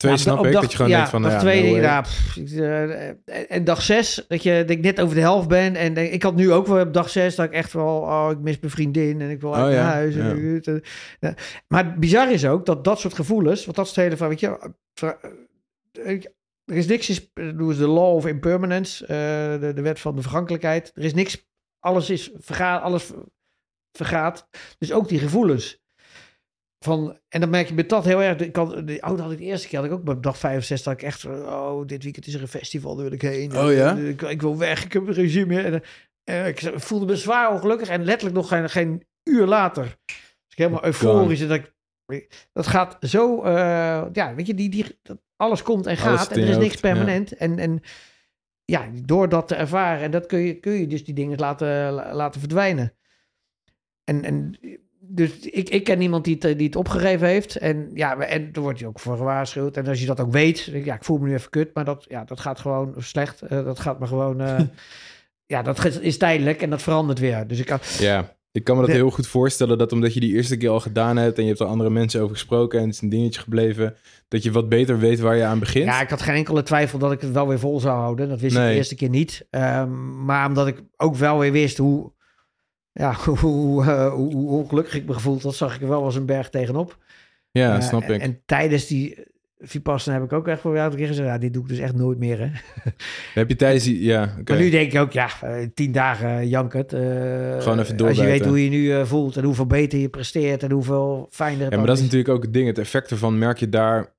[0.00, 1.22] Twee Ja, snap ik, dag- dat je gewoon ja, denkt van...
[1.22, 1.90] dag nou twee ja, denk no way.
[1.90, 2.50] nou, pff, ik,
[3.24, 5.76] eh, en- dag zes, dat je dat ik net over de helft ben.
[5.76, 8.28] En eh, ik had nu ook wel op dag zes dat ik echt wel, oh,
[8.30, 10.14] ik mis mijn vriendin en ik wil uit Oh, naar ja, huis.
[10.16, 10.72] En, ja.
[10.72, 10.80] eh,
[11.20, 11.34] ja.
[11.68, 14.40] Maar bizar is ook dat dat soort gevoelens, want dat is het hele van, weet
[14.40, 15.08] je, eh,
[16.04, 16.22] eh,
[16.64, 20.16] er is niks, is, doen ze de law of impermanence, eh, de, de wet van
[20.16, 20.92] de vergankelijkheid.
[20.94, 21.46] Er is niks,
[21.78, 23.24] alles is vergaat, alles ver-
[23.92, 24.48] vergaat.
[24.78, 25.78] Dus ook die gevoelens.
[26.84, 28.38] Van, en dan merk je met dat heel erg.
[28.38, 30.86] Ik had, de, oh, had ik de eerste keer, had ik ook bij dag 65,
[30.86, 33.56] dat ik echt, oh, dit weekend is er een festival, daar wil ik heen.
[33.56, 33.96] Oh ja?
[33.96, 35.64] Ik, ik wil weg, ik heb geen zin meer.
[35.64, 35.82] En,
[36.24, 39.84] eh, ik voelde me zwaar ongelukkig en letterlijk nog geen, geen uur later.
[40.04, 40.16] Dus
[40.48, 41.40] ik helemaal euforisch.
[41.40, 41.60] en Dat,
[42.06, 46.30] ik, dat gaat zo, eh, ja, weet je, die, die, dat, alles komt en gaat
[46.30, 46.80] en er is niks ja.
[46.80, 47.36] permanent.
[47.36, 47.80] En, en
[48.64, 51.92] ja, door dat te ervaren, en dat kun je, kun je dus die dingen laten,
[51.92, 52.94] la- laten verdwijnen.
[54.04, 54.58] En, en
[55.12, 57.56] dus ik, ik ken iemand die het, die het opgegeven heeft.
[57.56, 59.76] En ja, en daar wordt je ook voor gewaarschuwd.
[59.76, 61.70] En als je dat ook weet, denk ik, ja, ik voel me nu even kut,
[61.74, 63.42] maar dat, ja, dat gaat gewoon slecht.
[63.42, 64.60] Eh, dat gaat me gewoon, eh,
[65.54, 67.46] ja, dat is tijdelijk en dat verandert weer.
[67.46, 70.20] Dus ik kan, Ja, ik kan me dat De- heel goed voorstellen dat omdat je
[70.20, 72.84] die eerste keer al gedaan hebt en je hebt er andere mensen over gesproken en
[72.84, 73.94] het is een dingetje gebleven,
[74.28, 75.84] dat je wat beter weet waar je aan begint.
[75.84, 78.28] Ja, ik had geen enkele twijfel dat ik het wel weer vol zou houden.
[78.28, 79.46] Dat wist ik de eerste keer niet.
[79.50, 82.12] Ehm, maar omdat ik ook wel weer wist hoe,
[83.00, 86.16] ja, hoe, eh, hoe, hoe ongelukkig ik me gevoeld had, zag ik er wel als
[86.16, 86.98] een berg tegenop.
[87.50, 88.20] Ja, Eh, snap en, ik.
[88.20, 89.18] En tijdens die
[89.58, 91.94] Vipassana heb ik ook echt voor een keer gezegd, ja, dit doe ik dus echt
[91.94, 92.38] nooit meer.
[92.38, 92.48] Hè?
[93.40, 94.02] Heb je tijdens die...
[94.02, 94.52] Ja, oké.
[94.52, 96.92] Maar nu denk ik ook, ja, eh, tien dagen jankert.
[96.92, 97.00] eh,
[97.58, 100.70] Gewoon even Als je weet hoe je nu voelt en hoeveel beter je presteert en
[100.70, 102.66] hoeveel fijner het Ja, maar dat is natuurlijk ook het ding.
[102.66, 104.12] Het effect ervan merk je daar...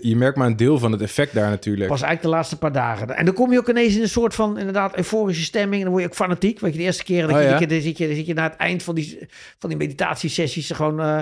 [0.00, 1.88] Je merkt maar een deel van het effect daar natuurlijk.
[1.90, 3.16] Pas eigenlijk de laatste paar dagen.
[3.16, 5.74] En dan kom je ook ineens in een soort van inderdaad euforische stemming.
[5.74, 6.60] En dan word je ook fanatiek.
[6.60, 7.58] Weet je, de eerste keer dat Oh, je, ja?
[7.58, 9.18] dan, zit je, dan zit je na het eind van die,
[9.58, 11.00] van die meditatiesessies gewoon...
[11.00, 11.20] eh,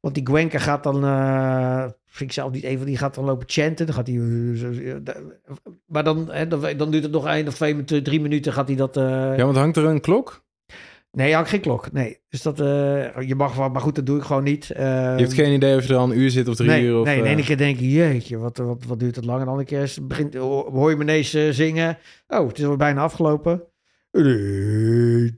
[0.00, 1.04] want die Gwenka gaat dan...
[1.04, 3.86] eh, vind ik zelf niet even, die gaat dan lopen chanten.
[3.86, 4.16] Dan gaat hij...
[4.16, 5.14] eh,
[5.86, 8.68] maar dan, hè, dan, dan duurt het nog één of twee minuten, drie minuten gaat
[8.68, 8.94] hij dat...
[8.94, 10.42] Ja, want hangt er een klok?
[11.12, 11.92] Nee, ik geen klok.
[11.92, 12.18] Nee.
[12.28, 12.60] Dus dat...
[12.60, 12.66] eh,
[13.28, 14.70] je mag wel, maar goed, dat doe ik gewoon niet.
[14.70, 16.82] Eh, Je hebt geen idee of je er al een uur zit of drie nee,
[16.84, 16.98] uur?
[16.98, 19.38] Of, nee, de eh, ene keer denk je, jeetje, wat, wat, wat duurt het lang?
[19.38, 21.98] En de andere keer is, begint, hoor je me ineens eh, zingen.
[22.28, 23.62] Oh, het is al bijna afgelopen.
[24.10, 25.36] Weet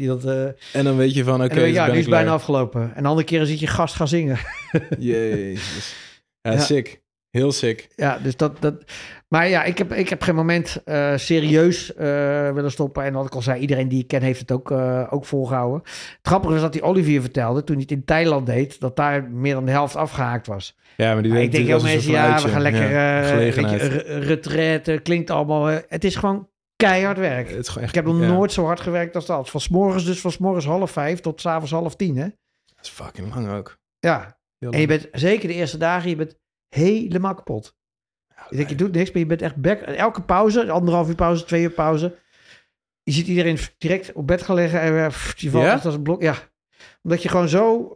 [0.00, 0.24] je dat?
[0.24, 2.94] eh, En dan weet je van, oké, je, dus ja, nu is bijna afgelopen.
[2.94, 4.38] En de andere keer zit je gast gaan zingen.
[4.98, 5.94] Jezus.
[6.40, 6.58] Ja, Ja.
[6.58, 7.02] sick.
[7.30, 7.88] Heel sick.
[7.96, 8.60] Ja, dus dat...
[8.62, 8.84] dat
[9.30, 12.06] maar ja, ik heb, ik heb geen moment eh, serieus eh,
[12.52, 13.04] willen stoppen.
[13.04, 15.80] En wat ik al zei, iedereen die ik ken heeft het ook, eh, ook volgehouden.
[15.82, 19.30] Het grappige is dat die Olivier vertelde, toen hij het in Thailand deed, dat daar
[19.30, 20.76] meer dan de helft afgehaakt was.
[20.96, 22.90] Ja, maar die Maar ik denk heel mensen, ja, we gaan lekker.
[22.90, 23.20] Ja,
[24.18, 25.66] retraite, klinkt allemaal...
[25.66, 27.48] het is gewoon keihard werk.
[27.48, 29.50] Het is gewoon echt, Ik heb nog ja, nooit zo hard gewerkt als dat.
[29.50, 32.28] Van 's morgens dus van 's morgens half vijf tot 's avonds half tien, hè?
[32.74, 33.78] Dat is fucking lang ook.
[33.98, 34.38] Ja.
[34.58, 37.78] En je bent zeker de eerste dagen, je bent helemaal kapot.
[38.50, 39.80] Je denkt, je doet niks, maar je bent echt back.
[39.80, 42.16] Elke pauze, anderhalf uur pauze, twee uur pauze.
[43.02, 46.02] Je ziet iedereen direct op bed gaan liggen en weer, pff, je valt als een
[46.02, 46.22] blok.
[46.22, 46.34] Ja,
[47.02, 47.94] omdat je gewoon zo...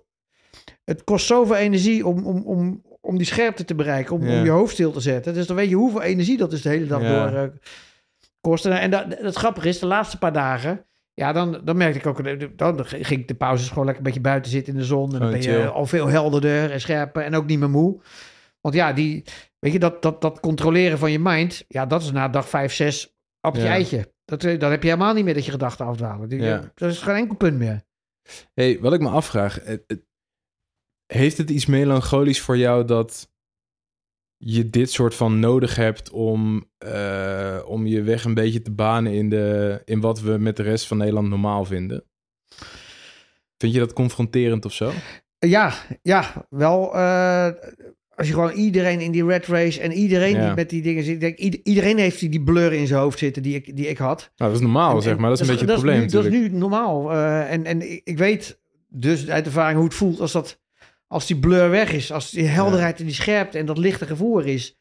[0.85, 4.51] Het kost zoveel energie om, om, om, om die scherpte te bereiken, om, om je
[4.51, 5.35] hoofd stil te zetten.
[5.35, 7.49] Dus dan weet je hoeveel energie dat dus de hele dag door eh,
[8.41, 8.67] kost.
[8.67, 10.87] En, en dat, het grappige is, de laatste paar dagen...
[11.15, 12.49] Ja, dan, dan merkte ik ook...
[12.59, 15.15] Dan ging ik de pauzes gewoon lekker een beetje buiten zitten in de zon.
[15.15, 18.01] En dan ben Gewoon je al veel helderder en scherper en ook niet meer moe.
[18.61, 19.25] Want ja, die,
[19.65, 21.65] weet je, dat, dat, dat controleren van je mind...
[21.69, 23.69] Ja, dat is na dag 5, 6 op je Ja.
[23.69, 24.13] eitje.
[24.25, 26.29] Dat, eh, dan heb je helemaal niet meer dat je gedachten afdwalen.
[26.43, 26.71] Ja.
[26.75, 27.83] Dat is geen enkel punt meer.
[28.55, 29.59] Hey, wat ik me afvraag,
[31.07, 33.33] heeft het iets melancholisch voor jou dat
[34.37, 39.13] je dit soort van nodig hebt om, eh, om je weg een beetje te banen
[39.13, 42.05] in, de, in wat we met de rest van Nederland normaal vinden?
[43.57, 44.93] Vind je dat confronterend of zo?
[45.39, 46.95] Ja, ja, wel.
[46.95, 47.49] eh,
[48.17, 50.47] als je gewoon iedereen in die red race en iedereen Ja.
[50.47, 51.15] die met die dingen zit.
[51.15, 53.87] ik Denk, ieder- iedereen heeft die, die blur in zijn hoofd zitten die ik, die
[53.89, 54.31] ik had.
[54.37, 55.29] Nou, dat is normaal, En- zeg maar.
[55.31, 57.13] Dat is een beetje het probleem nu, Dat is nu normaal.
[57.13, 60.61] eh, en en ik, ik weet dus uit ervaring hoe het voelt als, dat,
[61.07, 62.13] als die blur weg is.
[62.13, 64.79] Als die helderheid en die scherpte en dat lichte gevoel er is.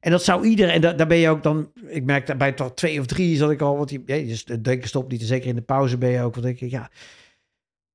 [0.00, 2.52] En dat zou iedereen, en da- daar ben je ook dan, ik merk dat bij
[2.52, 5.22] toch twee of drie zat ik al, want je, ja, dus het denken stopt niet,
[5.22, 6.90] zeker in de pauze ben je ook, want denk ik, ja,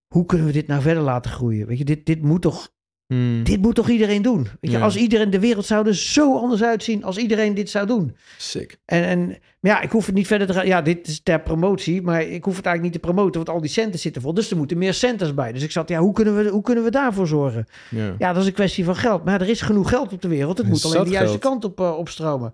[0.08, 1.68] hoe kunnen we dit nou verder laten groeien?
[1.68, 2.72] Weet je, dit, dit moet toch,
[3.08, 4.42] Hmm, dit moet toch iedereen doen?
[4.44, 4.84] Weet je, Ja.
[4.84, 8.16] als iedereen, de wereld zou er zo anders uitzien als iedereen dit zou doen.
[8.38, 8.78] sick.
[8.86, 9.28] En, en
[9.60, 10.66] maar ja, ik hoef het niet verder te gaan.
[10.68, 13.62] Ja, dit is ter promotie, maar ik hoef het eigenlijk niet te promoten, want al
[13.62, 14.34] die centen zitten vol.
[14.34, 15.52] Dus er moeten meer centers bij.
[15.52, 17.66] Dus ik zat, ja, hoe kunnen we, hoe kunnen we daarvoor zorgen?
[17.90, 18.16] Ja.
[18.18, 19.24] Ja, dat is een kwestie van geld.
[19.26, 20.58] Maar er is genoeg geld op de wereld.
[20.58, 21.42] Het moet alleen de juiste geld.
[21.42, 22.54] kant op eh, opstromen.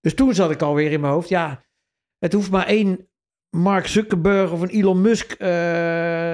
[0.00, 1.62] Dus toen zat ik alweer in mijn hoofd, ja,
[2.18, 3.08] het hoeft maar één
[3.56, 5.38] Mark Zuckerberg of een Elon Musk eh,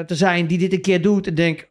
[0.01, 1.69] te zijn die dit een keer doet en denk,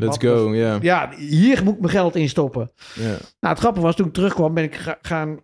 [0.00, 0.78] Let's Wat go, ja.
[0.82, 2.70] ja, hier moet ik mijn geld in stoppen.
[2.96, 5.38] Nou, het grappige was, toen ik terugkwam, ben ik ga- gaan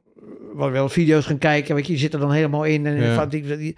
[0.53, 1.75] wat wel video's gaan kijken.
[1.75, 2.87] Weet je, je zit er dan helemaal in.
[2.87, 3.77] En, die- die-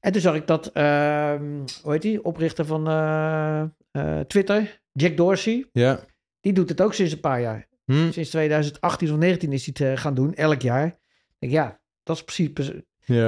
[0.00, 1.42] en toen zag ik dat, ehm,
[1.82, 3.60] hoe heet die, oprichter van eh,
[3.90, 6.00] eh, Twitter, Jack Dorsey, Ja.
[6.40, 7.66] die doet het ook sinds een paar jaar.
[7.84, 10.98] Hm, Sinds 2018 of 19 is hij het eh, gaan doen, elk jaar.
[11.38, 12.50] Ik ja, dat is precies,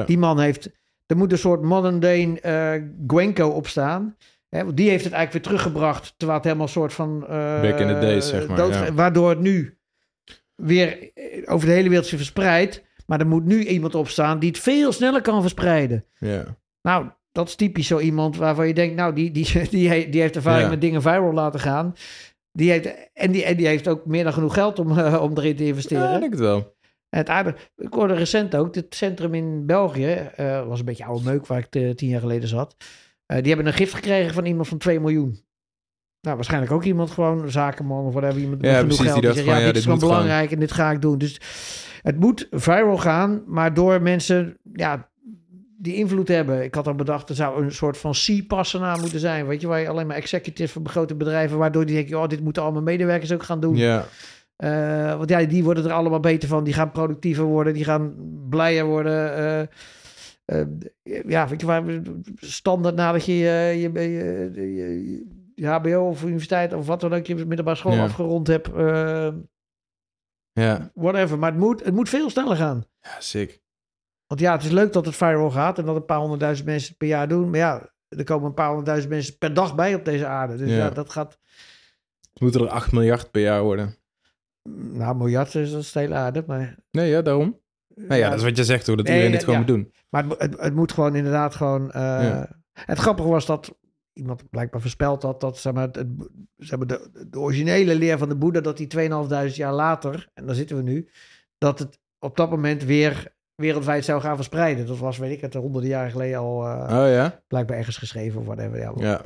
[0.06, 0.70] die man heeft,
[1.06, 4.16] er moet een soort modern day eh Gwenko op staan.
[4.50, 7.22] Hè, want die heeft het eigenlijk weer teruggebracht, terwijl het helemaal een soort van...
[7.28, 8.92] eh, Back in the days, zeg maar, dood- ja.
[8.92, 9.78] Waardoor het nu
[10.54, 12.82] weer eh, over de hele wereld zich verspreidt.
[13.06, 16.04] Maar er moet nu iemand op staan die het veel sneller kan verspreiden.
[16.18, 16.58] ja.
[16.82, 20.36] Nou, dat is typisch zo iemand waarvan je denkt, nou, die, die, die, die heeft
[20.36, 20.68] ervaring Ja.
[20.70, 21.94] met dingen viral laten gaan.
[22.52, 25.36] Die heeft, en, die, en die heeft ook meer dan genoeg geld om, eh, om
[25.38, 26.02] erin te investeren.
[26.08, 26.74] Ja, ik denk het wel.
[27.08, 31.24] Het aardig, ik hoorde recent ook, het centrum in België, eh, was een beetje oude
[31.24, 32.76] meuk waar ik tien jaar geleden zat.
[33.30, 35.40] Eh, die hebben een gift gekregen van iemand van 2 miljoen.
[36.20, 38.40] Nou, waarschijnlijk ook iemand gewoon, een zakenman of whatever.
[38.40, 39.14] Iemand Ja, genoeg precies, geld.
[39.14, 41.18] die dacht zegt, ja, dit is gewoon belangrijk en dit ga ik doen.
[41.18, 41.40] Dus
[42.02, 45.08] het moet viral gaan, maar door mensen ja,
[45.78, 46.62] die invloed hebben.
[46.62, 49.46] Ik had al bedacht, er zou een soort van C-passenaar moeten zijn.
[49.46, 52.40] Weet je, waar je alleen maar executive van grote bedrijven, waardoor die denken, oh, dit
[52.40, 53.76] moeten allemaal medewerkers ook gaan doen.
[53.76, 54.06] Ja,
[54.56, 56.64] Eh, want ja, die worden er allemaal beter van.
[56.64, 57.74] Die gaan productiever worden.
[57.74, 58.14] Die gaan
[58.48, 59.36] blijer worden.
[59.36, 59.66] eh,
[61.26, 61.82] ja, weet je waar?
[62.36, 64.50] Standaard nadat je je, je, je,
[65.54, 68.02] je- HBO of universiteit of wat dan ook je middelbare school Ja.
[68.02, 68.72] afgerond hebt.
[68.72, 69.28] eh,
[70.52, 70.90] ja.
[70.94, 71.38] whatever.
[71.38, 72.84] Maar het moet, het moet veel sneller gaan.
[73.00, 73.60] Ja, sick.
[74.26, 76.88] Want ja, het is leuk dat het viral gaat en dat een paar honderdduizend mensen
[76.88, 77.50] het per jaar doen.
[77.50, 80.56] Maar ja, er komen een paar honderdduizend mensen per dag bij op deze aarde.
[80.56, 80.76] Dus Ja.
[80.76, 81.38] ja, dat gaat.
[82.32, 83.94] Het moeten er 8 miljard per jaar worden.
[84.68, 86.44] Nou, miljard is dat is de hele aarde.
[86.46, 87.60] Maar, Nee, ja, daarom.
[87.94, 89.92] Nou ja, dat is wat je zegt hoor, dat Nee, iedereen dit gewoon moet doen.
[90.08, 91.90] Maar het, het, het moet gewoon inderdaad gewoon.
[91.90, 92.42] eh.
[92.72, 93.74] Het grappige was dat
[94.12, 96.08] iemand blijkbaar voorspeld had dat zeg maar, het, het,
[96.56, 100.46] zeg maar, de, de originele leer van de Boeddha, dat die 2500 jaar later, en
[100.46, 101.08] daar zitten we nu,
[101.58, 104.86] dat het op dat moment weer wereldwijd zou gaan verspreiden.
[104.86, 107.40] Dat was, weet ik het, honderden jaren geleden al eh, Oh ja?
[107.48, 108.78] blijkbaar ergens geschreven of whatever.
[108.78, 109.20] Ja, Ja.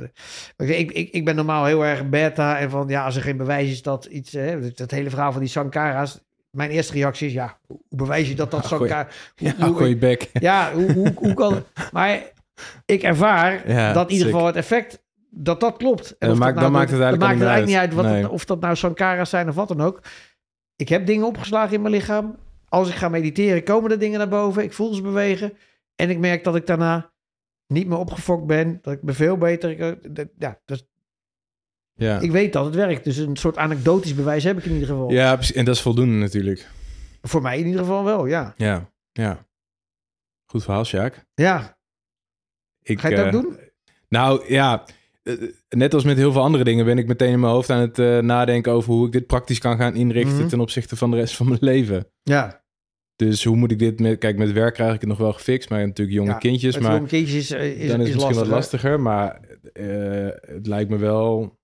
[0.56, 3.36] Maar ik, ik, ik ben normaal heel erg beta en van ja, als er geen
[3.36, 6.20] bewijs is dat iets, hè, het hele verhaal van die Sankara's.
[6.54, 9.08] Mijn eerste reactie is ja, hoe bewijs je dat dat Ja, goeie- Sankara...
[9.38, 10.30] hoe- Ja, hoe- gooi je bek.
[10.32, 11.62] ja, hoe, hoe, hoe kan...
[11.92, 12.22] Maar
[12.86, 15.02] ik ervaar Ja, dat in ieder geval het effect...
[15.30, 16.16] dat dat klopt.
[16.18, 18.22] dan of maakt- dat dan maakt het dan eigenlijk maakt het eigenlijk niet uit wat
[18.22, 20.00] het- of dat nou Sankara's zijn of wat dan ook.
[20.76, 22.36] Ik heb dingen opgeslagen in mijn lichaam.
[22.68, 24.62] Als ik ga mediteren, komen er dingen naar boven.
[24.62, 25.52] Ik voel ze bewegen.
[25.96, 27.10] En ik merk dat ik daarna
[27.66, 28.78] niet meer opgefokt ben.
[28.82, 29.96] Dat ik me veel beter...
[30.38, 30.86] Ja, dus
[31.96, 32.20] Ja.
[32.20, 33.04] ik weet dat het werkt.
[33.04, 35.10] Dus een soort anekdotisch bewijs heb ik in ieder geval.
[35.10, 35.54] ja, precies.
[35.54, 36.68] en dat is voldoende natuurlijk.
[37.22, 38.54] Voor mij in ieder geval wel, ja.
[38.56, 39.46] Ja, ja.
[40.44, 41.24] Goed verhaal, Sjaak.
[41.34, 41.78] Ja,
[42.82, 43.58] Ik, ga je het eh, doen?
[44.08, 44.84] Nou ja,
[45.22, 45.34] eh,
[45.68, 47.98] net als met heel veel andere dingen ben ik meteen in mijn hoofd aan het
[47.98, 50.48] eh, nadenken over hoe ik dit praktisch kan gaan inrichten Mhm.
[50.48, 52.06] ten opzichte van de rest van mijn leven.
[52.22, 52.62] Ja.
[53.16, 55.68] Dus hoe moet ik dit met, kijk, met werk krijg ik het nog wel gefixt,
[55.70, 58.34] maar natuurlijk jonge Ja, kindjes, maar jonge kindjes is, is, dan is is het misschien
[58.34, 58.88] wat lastig, hè?
[58.88, 59.40] lastiger, maar
[60.54, 61.58] het lijkt me wel,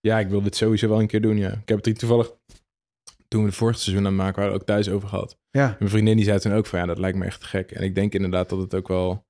[0.00, 1.48] ja, ik wil dit sowieso wel een keer doen, ja.
[1.52, 2.32] Ik heb het hier toevallig,
[3.28, 5.38] toen we het vorige seizoen aan het maken waren, ook thuis over gehad.
[5.50, 5.68] Ja.
[5.68, 7.70] En mijn vriendin die zei toen ook van, ja, dat lijkt me echt te gek.
[7.70, 9.26] En ik denk inderdaad dat het ook wel...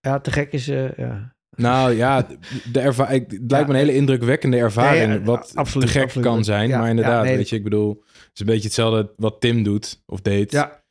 [0.00, 0.68] Ja, te gek is...
[0.68, 1.34] eh, ja.
[1.56, 2.26] Nou ja,
[2.72, 5.06] de erva- ik- het lijkt me een hele indrukwekkende ervaring.
[5.06, 6.26] Nee, ja, wat absoluut, te gek absoluut.
[6.26, 6.68] kan zijn.
[6.68, 7.36] Ja, maar inderdaad, nee.
[7.36, 10.52] weet je, ik bedoel, het is een beetje hetzelfde wat Tim doet of deed.
[10.52, 10.84] ja,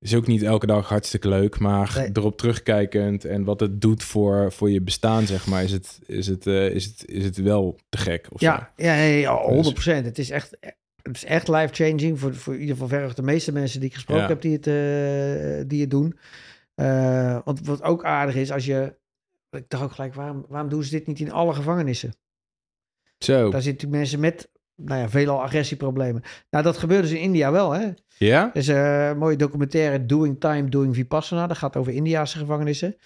[0.00, 2.10] Is ook niet elke dag hartstikke leuk, maar Nee.
[2.12, 6.26] erop terugkijkend en wat het doet voor, voor je bestaan, zeg maar, is het, is
[6.26, 8.26] het, eh, is het, is het wel te gek.
[8.32, 10.04] Of ja, ja, ja, Dus- 100%.
[10.04, 10.56] Het is echt,
[11.02, 13.94] het is echt life-changing voor, voor in ieder geval verreweg de meeste mensen die ik
[13.94, 14.28] gesproken Ja.
[14.28, 16.18] heb die het, eh, die het doen.
[16.74, 18.98] Eh, want wat ook aardig is, als je...
[19.50, 22.14] Ik dacht ook gelijk, waarom, waarom doen ze dit niet in alle gevangenissen?
[23.18, 24.48] Zo, Daar zitten mensen met,
[24.84, 26.22] nou ja, veelal agressieproblemen.
[26.50, 27.88] Nou, dat gebeurt dus in India wel, hè?
[28.18, 28.50] ja?
[28.54, 31.46] Is eh, een mooie documentaire, Doing Time, Doing Vipassana.
[31.46, 32.96] Dat gaat over Indiaanse gevangenissen.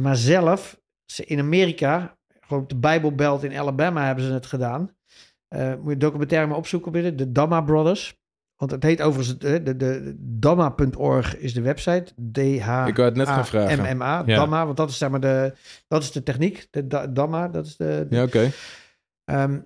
[0.00, 4.94] Maar zelf, ze- in Amerika, gewoon op de Bijbelbelt in Alabama hebben ze het gedaan.
[5.48, 8.20] Eh, moet je documentaire maar opzoeken binnen, de Dhamma Brothers.
[8.56, 12.04] Want het heet overigens, eh, de, de, de Dhamma.org is de website.
[12.32, 12.86] D-H...
[12.86, 13.96] Ik wou het net gaan vragen.
[13.96, 14.34] MMA, Ja.
[14.36, 15.54] Dhamma, want dat is zeg maar de,
[15.88, 16.66] dat is de techniek.
[16.70, 18.50] De Dhamma, dat is de, Ja, oké.
[19.24, 19.58] Ehm,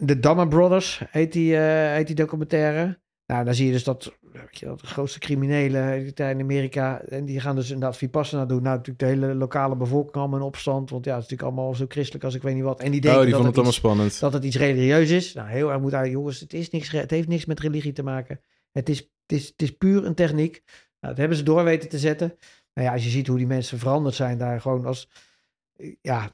[0.00, 2.98] de Dhamma Brothers heet die, eh, heet die documentaire.
[3.26, 7.00] Nou, dan zie je dus dat, weet je, dat de grootste criminelen in Amerika.
[7.00, 8.62] En die gaan dus inderdaad Vipassana doen.
[8.62, 10.90] Nou, natuurlijk de hele lokale bevolking allemaal in opstand.
[10.90, 12.80] Want ja, het is natuurlijk allemaal zo christelijk als ik weet niet wat.
[12.80, 14.20] En die denken Oh, die dat, het iets, spannend.
[14.20, 15.32] dat het iets religieus is.
[15.34, 18.02] Nou, heel erg moet uit, jongens, het, is niks, het heeft niks met religie te
[18.02, 18.40] maken.
[18.72, 20.62] Het is, het is, het is puur een techniek.
[20.66, 22.36] Nou, dat hebben ze door weten te zetten.
[22.74, 25.08] Nou ja, als je ziet hoe die mensen veranderd zijn daar gewoon als,
[26.00, 26.30] ja,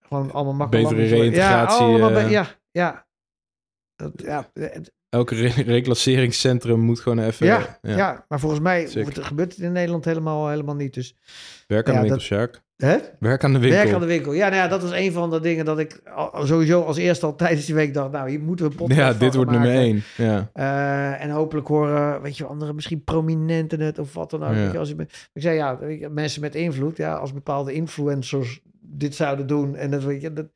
[0.00, 0.88] gewoon allemaal makkelijk.
[0.88, 3.06] Betere Ja, reïntegratie, allemaal ja, ja.
[3.96, 7.46] Dat, ja, het- Elke re- reclasseringscentrum moet gewoon even...
[7.46, 8.24] ja, ja.
[8.28, 10.94] maar volgens mij wordt- gebeurt het in Nederland helemaal, helemaal niet.
[10.94, 11.14] Dus,
[11.66, 12.62] Werk aan Ja, de winkel, Sjaak.
[12.76, 12.96] hè?
[13.18, 13.80] Werk aan de winkel.
[13.82, 14.32] Werk aan de winkel.
[14.32, 17.26] Ja, nou ja, dat was een van de dingen dat ik al- sowieso als eerste
[17.26, 19.70] al tijdens die week dacht, nou, hier moeten we een podcast Ja, dit wordt nummer
[19.70, 20.02] één.
[20.16, 20.50] Ja.
[20.52, 24.54] Eh, en hopelijk horen, weet je, andere misschien prominenten het of wat dan ook.
[24.54, 24.62] Ja.
[24.62, 24.94] Weet je, als je,
[25.32, 25.78] ik zei ja,
[26.10, 28.60] mensen met invloed, ja, als bepaalde influencers
[28.90, 30.46] dit zouden doen en dat weet je, dat,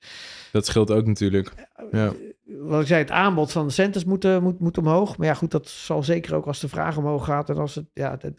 [0.53, 1.53] Dat scheelt ook natuurlijk.
[1.91, 2.13] Ja.
[2.45, 5.17] wat ik zei, het aanbod van de centers moet, eh, moet, moet omhoog.
[5.17, 7.87] Maar ja, goed, dat zal zeker ook als de vraag omhoog gaat en als het,
[7.93, 8.33] ja, dat,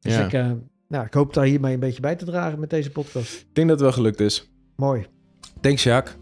[0.00, 0.24] dus Ja.
[0.24, 0.50] ik, eh,
[0.88, 3.40] nou, ik hoop daar hiermee een beetje bij te dragen met deze podcast.
[3.40, 4.52] Ik denk dat het wel gelukt is.
[4.76, 5.06] Mooi.
[5.60, 6.16] Thanks, Sjaak.